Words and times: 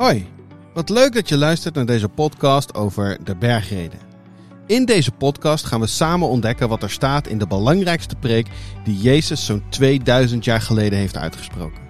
Hoi, 0.00 0.26
wat 0.74 0.88
leuk 0.88 1.14
dat 1.14 1.28
je 1.28 1.36
luistert 1.36 1.74
naar 1.74 1.86
deze 1.86 2.08
podcast 2.08 2.74
over 2.74 3.18
de 3.24 3.36
bergreden. 3.36 3.98
In 4.66 4.84
deze 4.84 5.10
podcast 5.10 5.64
gaan 5.64 5.80
we 5.80 5.86
samen 5.86 6.28
ontdekken 6.28 6.68
wat 6.68 6.82
er 6.82 6.90
staat 6.90 7.26
in 7.26 7.38
de 7.38 7.46
belangrijkste 7.46 8.14
preek 8.16 8.46
die 8.84 8.98
Jezus 8.98 9.44
zo'n 9.44 9.62
2000 9.68 10.44
jaar 10.44 10.60
geleden 10.60 10.98
heeft 10.98 11.16
uitgesproken. 11.16 11.80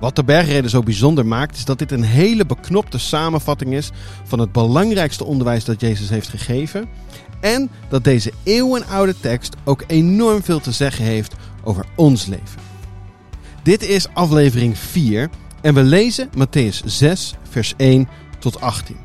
Wat 0.00 0.16
de 0.16 0.24
bergreden 0.24 0.70
zo 0.70 0.82
bijzonder 0.82 1.26
maakt, 1.26 1.56
is 1.56 1.64
dat 1.64 1.78
dit 1.78 1.92
een 1.92 2.02
hele 2.02 2.46
beknopte 2.46 2.98
samenvatting 2.98 3.74
is 3.74 3.90
van 4.24 4.38
het 4.38 4.52
belangrijkste 4.52 5.24
onderwijs 5.24 5.64
dat 5.64 5.80
Jezus 5.80 6.08
heeft 6.08 6.28
gegeven. 6.28 6.88
En 7.40 7.70
dat 7.88 8.04
deze 8.04 8.32
eeuwenoude 8.42 9.14
tekst 9.20 9.56
ook 9.64 9.84
enorm 9.86 10.42
veel 10.42 10.60
te 10.60 10.72
zeggen 10.72 11.04
heeft 11.04 11.34
over 11.64 11.84
ons 11.96 12.26
leven. 12.26 12.60
Dit 13.62 13.82
is 13.82 14.08
aflevering 14.14 14.78
4 14.78 15.30
en 15.62 15.74
we 15.74 15.82
lezen 15.82 16.28
Matthäus 16.38 16.84
6, 16.84 17.34
vers 17.50 17.74
1 17.76 18.08
tot 18.38 18.60
18. 18.60 18.96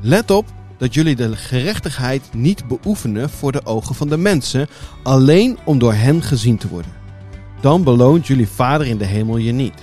Let 0.00 0.30
op 0.30 0.46
dat 0.78 0.94
jullie 0.94 1.16
de 1.16 1.36
gerechtigheid 1.36 2.22
niet 2.32 2.68
beoefenen 2.68 3.30
voor 3.30 3.52
de 3.52 3.66
ogen 3.66 3.94
van 3.94 4.08
de 4.08 4.16
mensen, 4.16 4.68
alleen 5.02 5.58
om 5.64 5.78
door 5.78 5.94
hen 5.94 6.22
gezien 6.22 6.56
te 6.56 6.68
worden. 6.68 6.92
Dan 7.60 7.82
beloont 7.82 8.26
jullie 8.26 8.48
Vader 8.48 8.86
in 8.86 8.98
de 8.98 9.04
hemel 9.04 9.36
je 9.36 9.52
niet. 9.52 9.74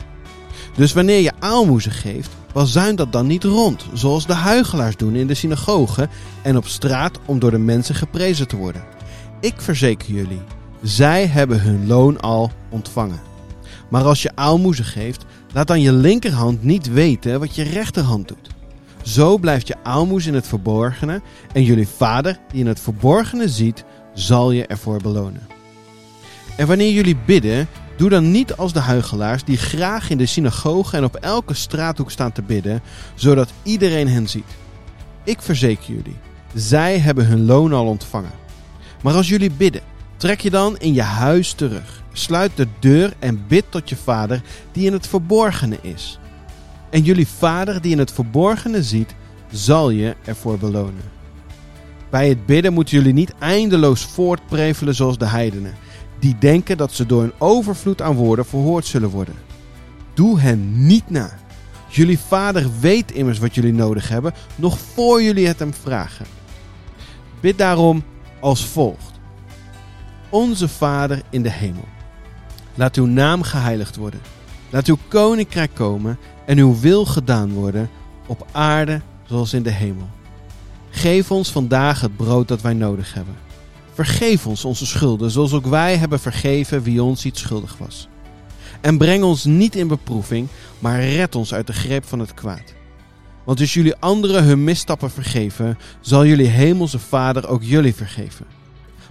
Dus 0.75 0.93
wanneer 0.93 1.21
je 1.21 1.31
aalmoezen 1.39 1.91
geeft, 1.91 2.29
bazuin 2.53 2.95
dat 2.95 3.11
dan 3.11 3.27
niet 3.27 3.43
rond, 3.43 3.85
zoals 3.93 4.27
de 4.27 4.33
huigelaars 4.33 4.95
doen 4.95 5.15
in 5.15 5.27
de 5.27 5.33
synagogen 5.33 6.09
en 6.41 6.57
op 6.57 6.67
straat 6.67 7.19
om 7.25 7.39
door 7.39 7.51
de 7.51 7.57
mensen 7.57 7.95
geprezen 7.95 8.47
te 8.47 8.55
worden. 8.55 8.83
Ik 9.41 9.61
verzeker 9.61 10.13
jullie, 10.13 10.41
zij 10.81 11.27
hebben 11.27 11.61
hun 11.61 11.87
loon 11.87 12.19
al 12.19 12.51
ontvangen. 12.69 13.28
Maar 13.89 14.03
als 14.03 14.21
je 14.21 14.31
aalmoezen 14.35 14.85
geeft, 14.85 15.25
laat 15.53 15.67
dan 15.67 15.81
je 15.81 15.93
linkerhand 15.93 16.63
niet 16.63 16.87
weten 16.87 17.39
wat 17.39 17.55
je 17.55 17.63
rechterhand 17.63 18.27
doet. 18.27 18.49
Zo 19.03 19.37
blijft 19.37 19.67
je 19.67 19.75
aalmoes 19.83 20.25
in 20.25 20.33
het 20.33 20.47
verborgene 20.47 21.21
en 21.53 21.63
jullie 21.63 21.87
vader 21.87 22.39
die 22.51 22.59
in 22.59 22.67
het 22.67 22.79
verborgene 22.79 23.49
ziet, 23.49 23.83
zal 24.13 24.51
je 24.51 24.65
ervoor 24.65 25.01
belonen. 25.01 25.47
En 26.57 26.67
wanneer 26.67 26.91
jullie 26.91 27.17
bidden, 27.25 27.67
doe 27.97 28.09
dan 28.09 28.31
niet 28.31 28.55
als 28.55 28.73
de 28.73 28.79
huigelaars 28.79 29.43
die 29.43 29.57
graag 29.57 30.09
in 30.09 30.17
de 30.17 30.25
synagoge 30.25 30.97
en 30.97 31.03
op 31.03 31.15
elke 31.15 31.53
straathoek 31.53 32.11
staan 32.11 32.31
te 32.31 32.41
bidden, 32.41 32.81
zodat 33.15 33.53
iedereen 33.63 34.07
hen 34.07 34.29
ziet. 34.29 34.57
Ik 35.23 35.41
verzeker 35.41 35.93
jullie, 35.93 36.15
zij 36.53 36.99
hebben 36.99 37.25
hun 37.25 37.45
loon 37.45 37.73
al 37.73 37.85
ontvangen. 37.85 38.31
Maar 39.03 39.13
als 39.13 39.29
jullie 39.29 39.51
bidden, 39.51 39.81
trek 40.17 40.41
je 40.41 40.49
dan 40.49 40.77
in 40.77 40.93
je 40.93 41.01
huis 41.01 41.53
terug. 41.53 42.03
Sluit 42.19 42.51
de 42.55 42.67
deur 42.79 43.13
en 43.19 43.43
bid 43.47 43.65
tot 43.69 43.89
je 43.89 43.95
vader 43.95 44.41
die 44.71 44.85
in 44.85 44.93
het 44.93 45.07
verborgene 45.07 45.77
is. 45.81 46.19
En 46.89 47.01
jullie 47.01 47.27
vader 47.27 47.81
die 47.81 47.91
in 47.91 47.97
het 47.97 48.11
verborgene 48.11 48.83
ziet, 48.83 49.15
zal 49.51 49.89
je 49.89 50.15
ervoor 50.25 50.57
belonen. 50.57 51.03
Bij 52.09 52.29
het 52.29 52.45
bidden 52.45 52.73
moeten 52.73 52.97
jullie 52.97 53.13
niet 53.13 53.33
eindeloos 53.39 54.05
voortprevelen 54.05 54.95
zoals 54.95 55.17
de 55.17 55.25
heidenen, 55.25 55.73
die 56.19 56.37
denken 56.39 56.77
dat 56.77 56.91
ze 56.93 57.05
door 57.05 57.23
een 57.23 57.33
overvloed 57.37 58.01
aan 58.01 58.15
woorden 58.15 58.45
verhoord 58.45 58.85
zullen 58.85 59.09
worden. 59.09 59.35
Doe 60.13 60.39
hen 60.39 60.85
niet 60.85 61.09
na. 61.09 61.39
Jullie 61.87 62.19
vader 62.19 62.69
weet 62.79 63.11
immers 63.11 63.39
wat 63.39 63.55
jullie 63.55 63.73
nodig 63.73 64.09
hebben, 64.09 64.33
nog 64.55 64.79
voor 64.79 65.23
jullie 65.23 65.47
het 65.47 65.59
hem 65.59 65.73
vragen. 65.73 66.25
Bid 67.39 67.57
daarom 67.57 68.03
als 68.39 68.65
volgt. 68.65 69.19
Onze 70.29 70.67
Vader 70.67 71.21
in 71.29 71.41
de 71.41 71.51
hemel. 71.51 71.85
Laat 72.79 72.95
uw 72.95 73.05
naam 73.05 73.41
geheiligd 73.41 73.95
worden. 73.95 74.19
Laat 74.69 74.87
uw 74.87 74.97
koninkrijk 75.07 75.71
komen 75.73 76.17
en 76.45 76.57
uw 76.57 76.79
wil 76.79 77.05
gedaan 77.05 77.53
worden 77.53 77.89
op 78.27 78.47
aarde 78.51 79.01
zoals 79.27 79.53
in 79.53 79.63
de 79.63 79.71
hemel. 79.71 80.09
Geef 80.89 81.31
ons 81.31 81.51
vandaag 81.51 82.01
het 82.01 82.17
brood 82.17 82.47
dat 82.47 82.61
wij 82.61 82.73
nodig 82.73 83.13
hebben. 83.13 83.35
Vergeef 83.93 84.47
ons 84.47 84.65
onze 84.65 84.85
schulden, 84.85 85.31
zoals 85.31 85.53
ook 85.53 85.65
wij 85.65 85.97
hebben 85.97 86.19
vergeven 86.19 86.83
wie 86.83 87.03
ons 87.03 87.25
iets 87.25 87.41
schuldig 87.41 87.77
was. 87.77 88.07
En 88.81 88.97
breng 88.97 89.23
ons 89.23 89.43
niet 89.43 89.75
in 89.75 89.87
beproeving, 89.87 90.47
maar 90.79 91.01
red 91.01 91.35
ons 91.35 91.53
uit 91.53 91.67
de 91.67 91.73
greep 91.73 92.05
van 92.05 92.19
het 92.19 92.33
kwaad. 92.33 92.73
Want 93.43 93.59
als 93.59 93.73
jullie 93.73 93.95
anderen 93.95 94.43
hun 94.43 94.63
misstappen 94.63 95.11
vergeven, 95.11 95.77
zal 96.01 96.25
jullie 96.25 96.47
hemelse 96.47 96.99
Vader 96.99 97.47
ook 97.47 97.63
jullie 97.63 97.95
vergeven. 97.95 98.58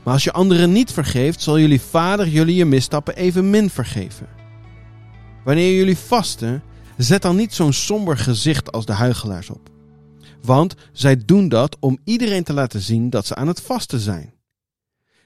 Maar 0.09 0.17
als 0.17 0.27
je 0.27 0.33
anderen 0.33 0.73
niet 0.73 0.93
vergeeft, 0.93 1.41
zal 1.41 1.59
jullie 1.59 1.81
Vader 1.81 2.29
jullie 2.29 2.55
je 2.55 2.65
misstappen 2.65 3.17
evenmin 3.17 3.71
vergeven. 3.71 4.29
Wanneer 5.45 5.77
jullie 5.77 5.99
vasten, 5.99 6.63
zet 6.97 7.23
dan 7.23 7.37
niet 7.37 7.55
zo'n 7.55 7.73
somber 7.73 8.19
gezicht 8.19 8.73
als 8.73 8.87
de 8.87 8.93
huigelaars 8.93 9.51
op. 9.51 9.71
Want 10.43 10.75
zij 10.93 11.17
doen 11.25 11.49
dat 11.49 11.77
om 11.81 11.99
iedereen 12.05 12.45
te 12.45 12.53
laten 12.53 12.81
zien 12.81 13.11
dat 13.11 13.27
ze 13.27 13.35
aan 13.35 13.47
het 13.47 13.61
vasten 13.61 14.01
zijn. 14.01 14.35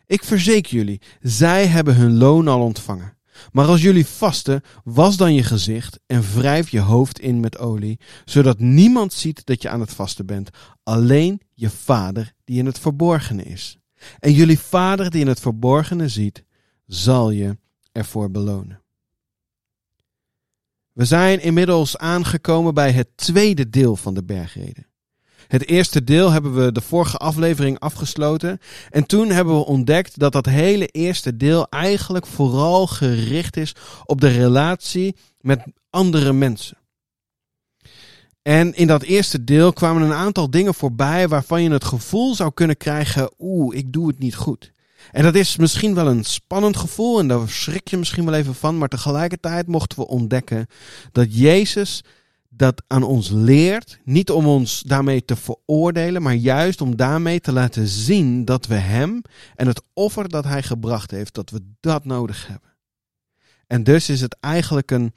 Ik 0.07 0.25
verzeker 0.25 0.75
jullie, 0.75 1.01
zij 1.21 1.67
hebben 1.67 1.97
hun 1.97 2.17
loon 2.17 2.49
al 2.49 2.61
ontvangen. 2.61 3.17
Maar 3.53 3.67
als 3.67 3.83
jullie 3.83 4.07
vasten, 4.07 4.63
was 4.85 5.17
dan 5.17 5.35
je 5.35 5.43
gezicht 5.43 5.99
en 6.07 6.25
wrijf 6.35 6.69
je 6.69 6.81
hoofd 6.81 7.19
in 7.19 7.41
met 7.41 7.59
olie, 7.59 8.01
zodat 8.25 8.59
niemand 8.59 9.13
ziet 9.13 9.47
dat 9.47 9.63
je 9.63 9.69
aan 9.69 9.81
het 9.81 9.93
vasten 9.93 10.27
bent, 10.27 10.51
alleen 10.83 11.41
je 11.55 11.71
Vader 11.71 12.33
die 12.45 12.59
in 12.59 12.67
het 12.67 12.79
verborgene 12.79 13.43
is. 13.43 13.77
En 14.19 14.33
jullie 14.33 14.59
Vader 14.59 15.11
die 15.11 15.21
in 15.21 15.27
het 15.27 15.41
verborgene 15.41 16.09
ziet, 16.09 16.45
zal 16.87 17.31
je 17.31 17.57
ervoor 17.93 18.31
belonen. 18.31 18.81
We 20.93 21.05
zijn 21.05 21.41
inmiddels 21.41 21.99
aangekomen 21.99 22.75
bij 22.75 22.93
het 22.93 23.09
tweede 23.15 23.71
deel 23.71 23.97
van 23.97 24.15
de 24.15 24.25
bergreden. 24.25 24.87
Het 25.49 25.69
eerste 25.69 26.05
deel 26.05 26.31
hebben 26.31 26.55
we 26.55 26.73
de 26.73 26.81
vorige 26.81 27.17
aflevering 27.17 27.79
afgesloten. 27.79 28.59
En 28.91 29.07
toen 29.07 29.31
hebben 29.31 29.55
we 29.55 29.65
ontdekt 29.65 30.19
dat 30.19 30.33
dat 30.33 30.47
hele 30.47 30.87
eerste 30.87 31.37
deel 31.37 31.69
eigenlijk 31.69 32.27
vooral 32.27 32.87
gericht 32.87 33.57
is 33.57 33.75
op 34.05 34.21
de 34.21 34.29
relatie 34.29 35.17
met 35.41 35.63
andere 35.91 36.33
mensen. 36.33 36.79
En 38.43 38.75
in 38.75 38.87
dat 38.87 39.03
eerste 39.03 39.45
deel 39.45 39.73
kwamen 39.73 40.03
een 40.03 40.13
aantal 40.13 40.51
dingen 40.51 40.75
voorbij 40.75 41.29
waarvan 41.29 41.63
je 41.63 41.71
het 41.71 41.85
gevoel 41.85 42.35
zou 42.35 42.51
kunnen 42.55 42.77
krijgen: 42.77 43.31
oeh, 43.39 43.77
ik 43.77 43.93
doe 43.93 44.09
het 44.09 44.19
niet 44.19 44.35
goed. 44.35 44.73
En 45.13 45.23
dat 45.23 45.35
is 45.35 45.57
misschien 45.57 45.95
wel 45.95 46.07
een 46.07 46.25
spannend 46.25 46.77
gevoel 46.77 47.19
en 47.19 47.29
daar 47.29 47.49
schrik 47.49 47.89
je 47.89 47.97
misschien 47.97 48.25
wel 48.25 48.35
even 48.35 48.55
van, 48.55 48.79
maar 48.79 48.89
tegelijkertijd 48.89 49.67
mochten 49.67 49.99
we 49.99 50.07
ontdekken 50.07 50.67
dat 51.13 51.37
Jezus 51.37 52.03
dat 52.49 52.83
aan 52.87 53.03
ons 53.03 53.29
leert, 53.31 53.99
niet 54.05 54.31
om 54.31 54.47
ons 54.47 54.83
daarmee 54.83 55.25
te 55.25 55.37
veroordelen, 55.37 56.23
maar 56.23 56.35
juist 56.35 56.81
om 56.81 56.97
daarmee 56.97 57.41
te 57.41 57.53
laten 57.53 57.87
zien 57.87 58.45
dat 58.45 58.67
we 58.67 58.75
Hem 58.75 59.23
en 59.55 59.67
het 59.67 59.83
offer 59.93 60.29
dat 60.29 60.45
Hij 60.45 60.63
gebracht 60.63 61.11
heeft, 61.11 61.35
dat 61.35 61.51
we 61.51 61.61
dat 61.81 62.05
nodig 62.05 62.47
hebben. 62.47 62.71
En 63.67 63.85
dus 63.85 64.09
is 64.09 64.21
het 64.21 64.37
eigenlijk 64.41 64.91
een, 64.91 65.15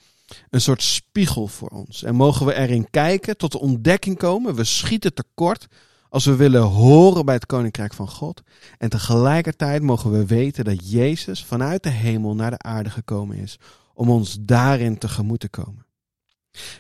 een 0.49 0.61
soort 0.61 0.83
spiegel 0.83 1.47
voor 1.47 1.69
ons. 1.69 2.03
En 2.03 2.15
mogen 2.15 2.45
we 2.45 2.55
erin 2.55 2.89
kijken, 2.89 3.37
tot 3.37 3.51
de 3.51 3.59
ontdekking 3.59 4.17
komen, 4.17 4.55
we 4.55 4.63
schieten 4.63 5.13
tekort 5.13 5.67
als 6.09 6.25
we 6.25 6.35
willen 6.35 6.61
horen 6.61 7.25
bij 7.25 7.35
het 7.35 7.45
Koninkrijk 7.45 7.93
van 7.93 8.09
God. 8.09 8.41
En 8.77 8.89
tegelijkertijd 8.89 9.81
mogen 9.81 10.11
we 10.11 10.25
weten 10.25 10.63
dat 10.63 10.91
Jezus 10.91 11.45
vanuit 11.45 11.83
de 11.83 11.89
hemel 11.89 12.35
naar 12.35 12.51
de 12.51 12.59
aarde 12.59 12.89
gekomen 12.89 13.37
is 13.37 13.59
om 13.93 14.09
ons 14.09 14.37
daarin 14.41 14.97
tegemoet 14.97 15.39
te 15.39 15.49
komen. 15.49 15.85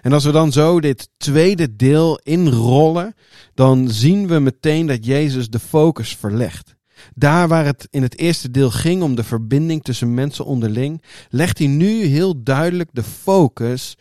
En 0.01 0.13
als 0.13 0.23
we 0.23 0.31
dan 0.31 0.51
zo 0.51 0.79
dit 0.79 1.09
tweede 1.17 1.75
deel 1.75 2.19
inrollen, 2.23 3.15
dan 3.53 3.89
zien 3.89 4.27
we 4.27 4.39
meteen 4.39 4.87
dat 4.87 5.05
Jezus 5.05 5.49
de 5.49 5.59
focus 5.59 6.15
verlegt. 6.15 6.74
Daar 7.13 7.47
waar 7.47 7.65
het 7.65 7.87
in 7.89 8.01
het 8.01 8.17
eerste 8.17 8.51
deel 8.51 8.71
ging 8.71 9.03
om 9.03 9.15
de 9.15 9.23
verbinding 9.23 9.83
tussen 9.83 10.13
mensen 10.13 10.45
onderling, 10.45 11.03
legt 11.29 11.57
hij 11.57 11.67
nu 11.67 12.03
heel 12.03 12.43
duidelijk 12.43 12.89
de 12.93 13.03
focus 13.03 13.97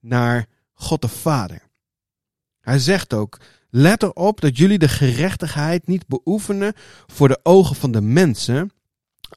naar 0.00 0.46
God 0.72 1.02
de 1.02 1.08
Vader. 1.08 1.62
Hij 2.60 2.78
zegt 2.78 3.14
ook: 3.14 3.40
Let 3.70 4.02
erop 4.02 4.40
dat 4.40 4.58
jullie 4.58 4.78
de 4.78 4.88
gerechtigheid 4.88 5.86
niet 5.86 6.06
beoefenen 6.06 6.72
voor 7.06 7.28
de 7.28 7.40
ogen 7.42 7.76
van 7.76 7.92
de 7.92 8.00
mensen, 8.00 8.70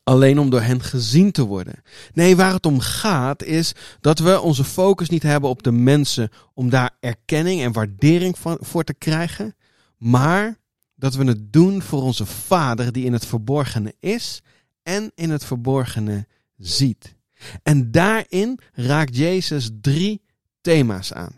alleen 0.03 0.39
om 0.39 0.49
door 0.49 0.61
hen 0.61 0.81
gezien 0.81 1.31
te 1.31 1.45
worden. 1.45 1.81
Nee, 2.13 2.35
waar 2.35 2.53
het 2.53 2.65
om 2.65 2.79
gaat 2.79 3.43
is 3.43 3.73
dat 3.99 4.19
we 4.19 4.41
onze 4.41 4.63
focus 4.63 5.09
niet 5.09 5.23
hebben 5.23 5.49
op 5.49 5.63
de 5.63 5.71
mensen 5.71 6.29
om 6.53 6.69
daar 6.69 6.97
erkenning 6.99 7.61
en 7.61 7.71
waardering 7.71 8.35
voor 8.59 8.83
te 8.83 8.93
krijgen, 8.93 9.55
maar 9.97 10.57
dat 10.97 11.15
we 11.15 11.25
het 11.25 11.53
doen 11.53 11.81
voor 11.81 12.01
onze 12.01 12.25
Vader 12.25 12.91
die 12.91 13.05
in 13.05 13.13
het 13.13 13.25
verborgene 13.25 13.95
is 13.99 14.41
en 14.83 15.11
in 15.15 15.29
het 15.29 15.45
verborgene 15.45 16.27
ziet. 16.57 17.15
En 17.63 17.91
daarin 17.91 18.59
raakt 18.73 19.17
Jezus 19.17 19.69
drie 19.81 20.21
thema's 20.61 21.13
aan. 21.13 21.35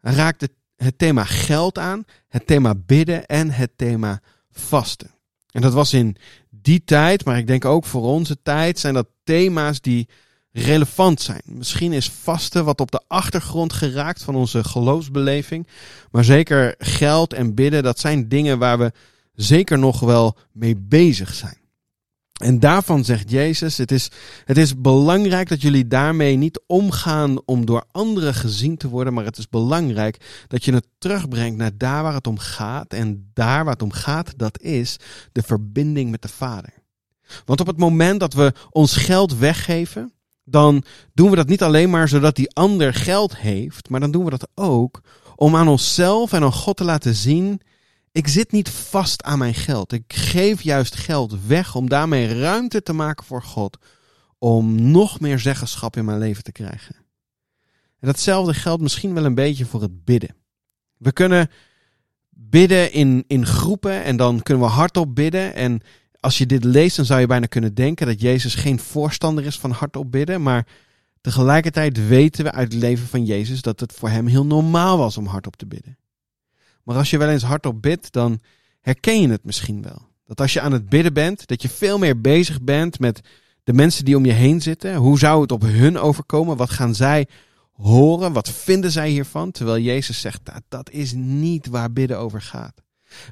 Hij 0.00 0.14
raakt 0.14 0.48
het 0.76 0.98
thema 0.98 1.24
geld 1.24 1.78
aan, 1.78 2.04
het 2.28 2.46
thema 2.46 2.74
bidden 2.74 3.26
en 3.26 3.50
het 3.50 3.70
thema 3.76 4.20
vasten. 4.50 5.10
En 5.50 5.60
dat 5.60 5.72
was 5.72 5.92
in 5.92 6.16
die 6.50 6.84
tijd, 6.84 7.24
maar 7.24 7.38
ik 7.38 7.46
denk 7.46 7.64
ook 7.64 7.84
voor 7.84 8.02
onze 8.02 8.42
tijd, 8.42 8.78
zijn 8.78 8.94
dat 8.94 9.08
thema's 9.24 9.80
die 9.80 10.08
relevant 10.52 11.20
zijn. 11.20 11.42
Misschien 11.44 11.92
is 11.92 12.10
vasten 12.10 12.64
wat 12.64 12.80
op 12.80 12.90
de 12.90 13.00
achtergrond 13.06 13.72
geraakt 13.72 14.22
van 14.22 14.34
onze 14.34 14.64
geloofsbeleving. 14.64 15.66
Maar 16.10 16.24
zeker 16.24 16.74
geld 16.78 17.32
en 17.32 17.54
bidden, 17.54 17.82
dat 17.82 17.98
zijn 17.98 18.28
dingen 18.28 18.58
waar 18.58 18.78
we 18.78 18.92
zeker 19.34 19.78
nog 19.78 20.00
wel 20.00 20.36
mee 20.52 20.76
bezig 20.76 21.34
zijn. 21.34 21.60
En 22.42 22.60
daarvan 22.60 23.04
zegt 23.04 23.30
Jezus: 23.30 23.76
het 23.76 23.90
is, 23.90 24.10
het 24.44 24.58
is 24.58 24.80
belangrijk 24.80 25.48
dat 25.48 25.62
jullie 25.62 25.86
daarmee 25.86 26.36
niet 26.36 26.60
omgaan 26.66 27.42
om 27.44 27.66
door 27.66 27.84
anderen 27.90 28.34
gezien 28.34 28.76
te 28.76 28.88
worden, 28.88 29.14
maar 29.14 29.24
het 29.24 29.38
is 29.38 29.48
belangrijk 29.48 30.44
dat 30.48 30.64
je 30.64 30.74
het 30.74 30.86
terugbrengt 30.98 31.56
naar 31.56 31.76
daar 31.76 32.02
waar 32.02 32.14
het 32.14 32.26
om 32.26 32.38
gaat. 32.38 32.92
En 32.92 33.30
daar 33.34 33.64
waar 33.64 33.72
het 33.72 33.82
om 33.82 33.92
gaat, 33.92 34.32
dat 34.36 34.60
is 34.60 34.96
de 35.32 35.42
verbinding 35.42 36.10
met 36.10 36.22
de 36.22 36.28
Vader. 36.28 36.72
Want 37.44 37.60
op 37.60 37.66
het 37.66 37.78
moment 37.78 38.20
dat 38.20 38.34
we 38.34 38.52
ons 38.70 38.96
geld 38.96 39.38
weggeven, 39.38 40.12
dan 40.44 40.84
doen 41.14 41.30
we 41.30 41.36
dat 41.36 41.48
niet 41.48 41.62
alleen 41.62 41.90
maar 41.90 42.08
zodat 42.08 42.36
die 42.36 42.54
ander 42.54 42.94
geld 42.94 43.36
heeft, 43.36 43.88
maar 43.88 44.00
dan 44.00 44.10
doen 44.10 44.24
we 44.24 44.30
dat 44.30 44.48
ook 44.54 45.00
om 45.36 45.56
aan 45.56 45.68
onszelf 45.68 46.32
en 46.32 46.42
aan 46.42 46.52
God 46.52 46.76
te 46.76 46.84
laten 46.84 47.14
zien 47.14 47.60
ik 48.12 48.28
zit 48.28 48.52
niet 48.52 48.68
vast 48.68 49.22
aan 49.22 49.38
mijn 49.38 49.54
geld. 49.54 49.92
Ik 49.92 50.12
geef 50.12 50.62
juist 50.62 50.94
geld 50.94 51.46
weg 51.46 51.74
om 51.74 51.88
daarmee 51.88 52.38
ruimte 52.40 52.82
te 52.82 52.92
maken 52.92 53.24
voor 53.24 53.42
God. 53.42 53.78
Om 54.38 54.90
nog 54.90 55.20
meer 55.20 55.38
zeggenschap 55.38 55.96
in 55.96 56.04
mijn 56.04 56.18
leven 56.18 56.42
te 56.42 56.52
krijgen. 56.52 56.94
En 57.98 58.08
datzelfde 58.08 58.54
geldt 58.54 58.82
misschien 58.82 59.14
wel 59.14 59.24
een 59.24 59.34
beetje 59.34 59.64
voor 59.64 59.82
het 59.82 60.04
bidden. 60.04 60.34
We 60.96 61.12
kunnen 61.12 61.50
bidden 62.30 62.92
in, 62.92 63.24
in 63.26 63.46
groepen 63.46 64.04
en 64.04 64.16
dan 64.16 64.42
kunnen 64.42 64.64
we 64.64 64.70
hardop 64.70 65.14
bidden. 65.14 65.54
En 65.54 65.80
als 66.22 66.38
je 66.38 66.46
dit 66.46 66.64
leest, 66.64 66.96
dan 66.96 67.04
zou 67.04 67.20
je 67.20 67.26
bijna 67.26 67.46
kunnen 67.46 67.74
denken 67.74 68.06
dat 68.06 68.20
Jezus 68.20 68.54
geen 68.54 68.78
voorstander 68.78 69.44
is 69.44 69.58
van 69.58 69.70
hardop 69.70 70.10
bidden. 70.10 70.42
Maar 70.42 70.66
tegelijkertijd 71.20 72.08
weten 72.08 72.44
we 72.44 72.52
uit 72.52 72.72
het 72.72 72.82
leven 72.82 73.06
van 73.06 73.24
Jezus 73.24 73.62
dat 73.62 73.80
het 73.80 73.92
voor 73.92 74.08
hem 74.08 74.26
heel 74.26 74.46
normaal 74.46 74.98
was 74.98 75.16
om 75.16 75.26
hardop 75.26 75.56
te 75.56 75.66
bidden. 75.66 75.98
Maar 76.82 76.96
als 76.96 77.10
je 77.10 77.18
wel 77.18 77.28
eens 77.28 77.42
hardop 77.42 77.82
bidt, 77.82 78.12
dan 78.12 78.40
herken 78.80 79.20
je 79.20 79.28
het 79.28 79.44
misschien 79.44 79.82
wel. 79.82 80.08
Dat 80.24 80.40
als 80.40 80.52
je 80.52 80.60
aan 80.60 80.72
het 80.72 80.88
bidden 80.88 81.12
bent, 81.12 81.46
dat 81.46 81.62
je 81.62 81.68
veel 81.68 81.98
meer 81.98 82.20
bezig 82.20 82.62
bent 82.62 82.98
met 82.98 83.20
de 83.64 83.72
mensen 83.72 84.04
die 84.04 84.16
om 84.16 84.24
je 84.24 84.32
heen 84.32 84.60
zitten. 84.60 84.94
Hoe 84.94 85.18
zou 85.18 85.42
het 85.42 85.52
op 85.52 85.62
hun 85.62 85.98
overkomen? 85.98 86.56
Wat 86.56 86.70
gaan 86.70 86.94
zij 86.94 87.26
horen? 87.72 88.32
Wat 88.32 88.50
vinden 88.50 88.90
zij 88.90 89.08
hiervan? 89.08 89.50
Terwijl 89.50 89.82
Jezus 89.82 90.20
zegt, 90.20 90.40
dat, 90.44 90.62
dat 90.68 90.90
is 90.90 91.12
niet 91.12 91.66
waar 91.66 91.92
bidden 91.92 92.18
over 92.18 92.42
gaat. 92.42 92.81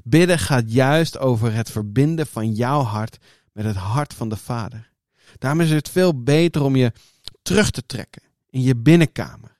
Bidden 0.05 0.38
gaat 0.38 0.73
juist 0.73 1.19
over 1.19 1.53
het 1.53 1.71
verbinden 1.71 2.27
van 2.27 2.53
jouw 2.53 2.82
hart 2.82 3.19
met 3.53 3.65
het 3.65 3.77
hart 3.77 4.15
van 4.15 4.29
de 4.29 4.37
Vader. 4.37 4.91
Daarom 5.38 5.61
is 5.61 5.71
het 5.71 5.88
veel 5.88 6.23
beter 6.23 6.62
om 6.62 6.77
je 6.77 6.93
terug 7.43 7.71
te 7.71 7.87
trekken 7.87 8.23
in 8.50 8.62
je 8.62 8.77
binnenkamer. 8.77 9.59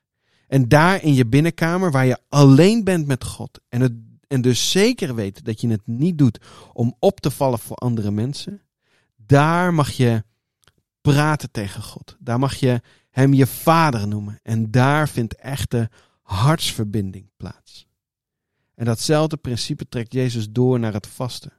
En 0.49 0.69
daar 0.69 1.03
in 1.03 1.15
je 1.15 1.27
binnenkamer, 1.27 1.91
waar 1.91 2.07
je 2.07 2.19
alleen 2.29 2.85
bent 2.85 3.07
met 3.07 3.25
God. 3.25 3.61
En, 3.69 3.81
het, 3.81 3.93
en 4.27 4.41
dus 4.41 4.71
zeker 4.71 5.15
weet 5.15 5.45
dat 5.45 5.61
je 5.61 5.69
het 5.69 5.87
niet 5.87 6.19
doet 6.19 6.39
om 6.73 6.97
op 6.99 7.21
te 7.21 7.31
vallen 7.31 7.59
voor 7.59 7.77
andere 7.77 8.11
mensen. 8.11 8.63
Daar 9.17 9.75
mag 9.75 9.91
je 9.91 10.25
praten 11.01 11.51
tegen 11.51 11.83
God. 11.83 12.17
Daar 12.19 12.39
mag 12.39 12.55
je 12.55 12.81
hem 13.11 13.35
je 13.35 13.47
vader 13.47 14.09
noemen. 14.09 14.39
En 14.43 14.71
daar 14.71 15.09
vindt 15.09 15.35
echte 15.35 15.91
hartsverbinding 16.23 17.31
plaats. 17.37 17.89
En 18.81 18.87
datzelfde 18.87 19.37
principe 19.37 19.89
trekt 19.89 20.13
Jezus 20.13 20.51
door 20.51 20.81
naar 20.81 20.93
het 20.93 21.07
vasten. 21.07 21.53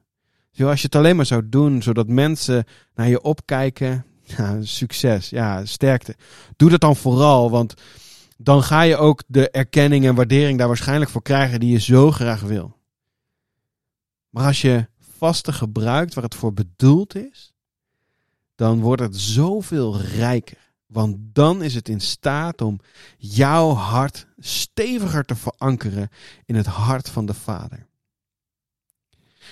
als 0.58 0.80
je 0.80 0.86
het 0.86 0.94
alleen 0.94 1.16
maar 1.16 1.26
zou 1.26 1.48
doen 1.48 1.82
zodat 1.82 2.08
mensen 2.08 2.64
naar 2.94 3.08
je 3.08 3.22
opkijken, 3.22 4.06
ja, 4.36 4.62
succes, 4.62 5.30
ja, 5.30 5.64
sterkte. 5.64 6.16
Doe 6.56 6.70
dat 6.70 6.80
dan 6.80 6.96
vooral, 6.96 7.50
want 7.50 7.74
dan 8.36 8.62
ga 8.62 8.82
je 8.82 8.96
ook 8.96 9.22
de 9.26 9.50
erkenning 9.50 10.06
en 10.06 10.14
waardering 10.14 10.58
daar 10.58 10.66
waarschijnlijk 10.66 11.10
voor 11.10 11.22
krijgen 11.22 11.60
die 11.60 11.70
je 11.70 11.80
zo 11.80 12.10
graag 12.10 12.40
wil. 12.40 12.76
Maar 14.28 14.46
als 14.46 14.60
je 14.60 14.88
vasten 15.18 15.54
gebruikt 15.54 16.14
waar 16.14 16.24
het 16.24 16.34
voor 16.34 16.52
bedoeld 16.52 17.14
is, 17.14 17.52
dan 18.54 18.80
wordt 18.80 19.02
het 19.02 19.16
zoveel 19.16 20.00
rijker. 20.00 20.71
Want 20.92 21.16
dan 21.18 21.62
is 21.62 21.74
het 21.74 21.88
in 21.88 22.00
staat 22.00 22.60
om 22.60 22.80
jouw 23.18 23.70
hart 23.70 24.26
steviger 24.38 25.24
te 25.24 25.36
verankeren 25.36 26.08
in 26.44 26.54
het 26.54 26.66
hart 26.66 27.08
van 27.08 27.26
de 27.26 27.34
Vader. 27.34 27.86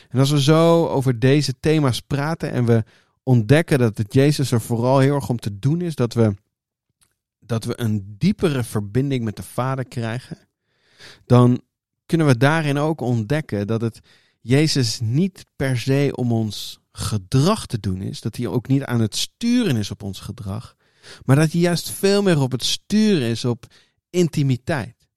En 0.09 0.19
als 0.19 0.31
we 0.31 0.43
zo 0.43 0.87
over 0.87 1.19
deze 1.19 1.55
thema's 1.61 2.01
praten 2.01 2.51
en 2.51 2.65
we 2.65 2.85
ontdekken 3.23 3.79
dat 3.79 3.99
het 3.99 4.15
Jezus 4.15 4.53
er 4.53 4.61
vooral 4.61 4.99
heel 4.99 5.15
erg 5.15 5.29
om 5.29 5.39
te 5.39 5.59
doen 5.59 5.81
is 5.81 5.95
dat 5.95 6.15
we 6.15 6.35
dat 7.41 7.65
we 7.65 7.81
een 7.81 8.15
diepere 8.19 8.65
verbinding 8.65 9.25
met 9.25 9.37
de 9.37 9.43
Vader 9.43 9.85
krijgen, 9.85 10.39
dan 11.27 11.61
kunnen 12.07 12.27
we 12.27 12.37
daarin 12.37 12.79
ook 12.79 13.01
ontdekken 13.01 13.67
dat 13.67 13.81
het 13.81 14.01
Jezus 14.41 15.01
niet 15.01 15.45
per 15.57 15.79
se 15.79 16.13
om 16.15 16.33
ons 16.33 16.81
gedrag 16.93 17.67
te 17.67 17.81
doen 17.81 18.03
is, 18.03 18.21
dat 18.21 18.37
hij 18.37 18.47
ook 18.47 18.69
niet 18.69 18.85
aan 18.85 19.01
het 19.01 19.17
sturen 19.17 19.77
is 19.77 19.91
op 19.91 20.03
ons 20.03 20.21
gedrag, 20.21 20.77
maar 21.25 21.37
dat 21.37 21.53
hij 21.53 21.61
juist 21.61 21.91
veel 21.91 22.23
meer 22.23 22.41
op 22.41 22.53
het 22.53 22.65
sturen 22.65 23.29
is 23.29 23.45
op 23.45 23.67
intimiteit. 24.11 25.09